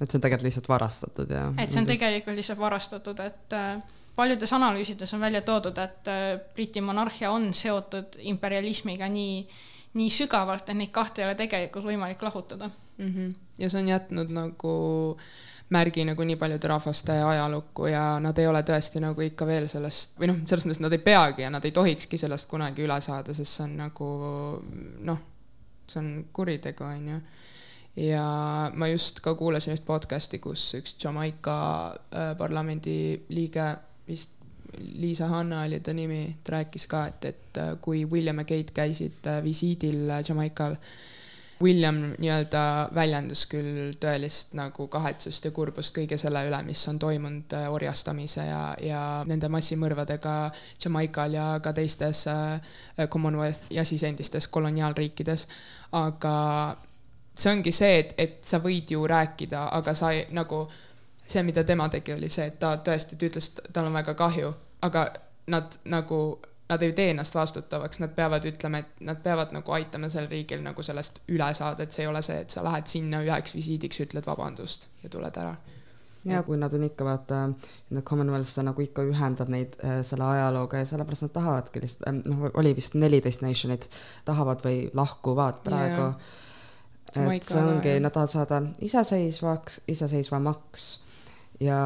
[0.00, 1.46] et see on tegelikult lihtsalt varastatud ja.
[1.56, 3.56] et see on tegelikult lihtsalt varastatud, et
[4.18, 9.42] paljudes analüüsides on välja toodud, et äh, Briti monarhia on seotud imperialismiga nii,
[9.98, 13.12] nii sügavalt, et neid kahte ei ole tegelikult võimalik lahutada mm.
[13.12, 13.36] -hmm.
[13.62, 14.74] ja see on jätnud nagu
[15.70, 20.16] märgi nagu nii paljude rahvaste ajalukku ja nad ei ole tõesti nagu ikka veel sellest
[20.20, 23.34] või noh, selles mõttes nad ei peagi ja nad ei tohikski sellest kunagi üle saada,
[23.34, 24.08] sest see on nagu
[25.10, 25.20] noh,
[25.86, 27.20] see on kuritegu, on ju
[28.08, 28.24] ja
[28.74, 31.58] ma just ka kuulasin üht podcast'i, kus üks Jamaica
[31.90, 33.68] äh, parlamendi liige
[34.08, 34.38] vist
[34.78, 38.74] Liisa Hanna oli ta nimi, ta rääkis ka, et, et äh, kui William ja Kate
[38.74, 40.76] käisid äh, visiidil äh, Jamaikal,
[41.62, 42.60] William nii-öelda
[42.94, 48.60] väljendas küll tõelist nagu kahetsust ja kurbust kõige selle üle, mis on toimunud orjastamise ja,
[48.78, 50.34] ja nende massimõrvadega
[50.84, 52.28] Jamaikal ja ka teistes
[53.10, 55.48] Commonwealth ja siis endistes koloniaalriikides.
[55.98, 56.36] aga
[57.34, 60.62] see ongi see, et, et sa võid ju rääkida, aga sa ei, nagu
[61.28, 64.14] see, mida tema tegi, oli see, et ta tõesti, ta ütles, et tal on väga
[64.18, 64.52] kahju,
[64.86, 65.06] aga
[65.52, 66.20] nad nagu,
[66.68, 70.62] nad ei tee ennast vastutavaks, nad peavad ütlema, et nad peavad nagu aitama sel riigil
[70.64, 74.00] nagu sellest üle saada, et see ei ole see, et sa lähed sinna üheks visiidiks,
[74.04, 75.56] ütled vabandust ja tuled ära.
[76.28, 77.36] ja kui nad on ikka vaata,
[78.04, 82.18] Commonwealth see nagu ikka ühendab neid äh, selle ajalooga ja sellepärast nad tahavadki lihtsalt äh,,
[82.24, 83.88] noh, oli vist neliteist nation'it,
[84.24, 86.12] tahavad või lahkuvad praegu.
[87.16, 90.88] Et see ongi, nad tahavad saada iseseisvaks, iseseisvamaks
[91.60, 91.78] ja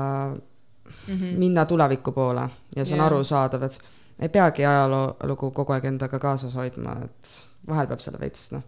[1.09, 1.39] mm -hmm.
[1.39, 3.07] minna tuleviku poole ja see on yeah.
[3.07, 3.79] arusaadav, et
[4.19, 7.31] ei peagi ajaloo-lugu kogu aeg endaga kaasas hoidma, et
[7.69, 8.63] vahel peab selle veits noh,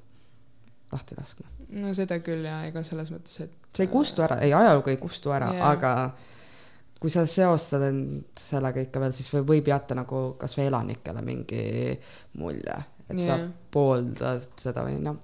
[0.93, 1.47] lahti laskma.
[1.81, 4.97] no seda küll ja ega selles mõttes, et see ei kustu ära, ei ajalugu ei
[4.97, 6.11] kustu ära yeah., aga
[7.01, 11.99] kui sa seostad end sellega ikka veel, siis võib, võib jätta nagu kasvõi elanikele mingi
[12.41, 12.79] mulje,
[13.09, 13.27] et yeah.
[13.27, 15.19] sa pooldad seda või noh,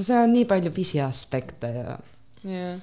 [0.00, 1.98] see on nii palju pisiaspekte ja.
[2.44, 2.80] jah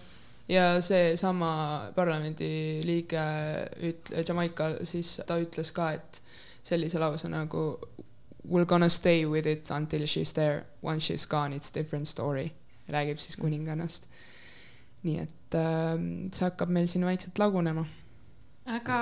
[0.49, 3.23] ja seesama parlamendiliige
[3.89, 6.21] üt-, Jamaica, siis ta ütles ka, et
[6.65, 7.63] sellise lause nagu
[8.49, 11.73] we are gonna stay with it until she is there, once she is gone it's
[11.73, 12.51] different story,
[12.89, 14.07] räägib siis kuningannast.
[15.03, 15.95] nii et äh,
[16.33, 17.85] see hakkab meil siin vaikselt lagunema.
[18.65, 18.97] aga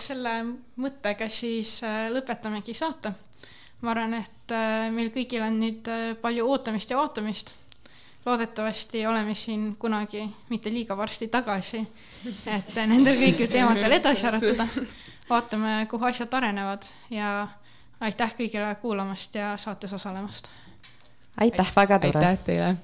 [0.00, 0.38] selle
[0.80, 3.12] mõttega siis äh, lõpetamegi saate.
[3.82, 7.52] Ma arvan, et äh, meil kõigil on nüüd äh, palju ootamist ja vaatamist
[8.26, 11.82] loodetavasti oleme siin kunagi mitte liiga varsti tagasi,
[12.56, 14.66] et nendel kõigil teemadel edasi arutada.
[15.30, 17.48] vaatame, kuhu asjad arenevad ja
[18.00, 20.50] aitäh kõigile kuulamast ja saates osalemast.
[21.40, 22.18] aitäh, väga tore.
[22.18, 22.76] aitäh teile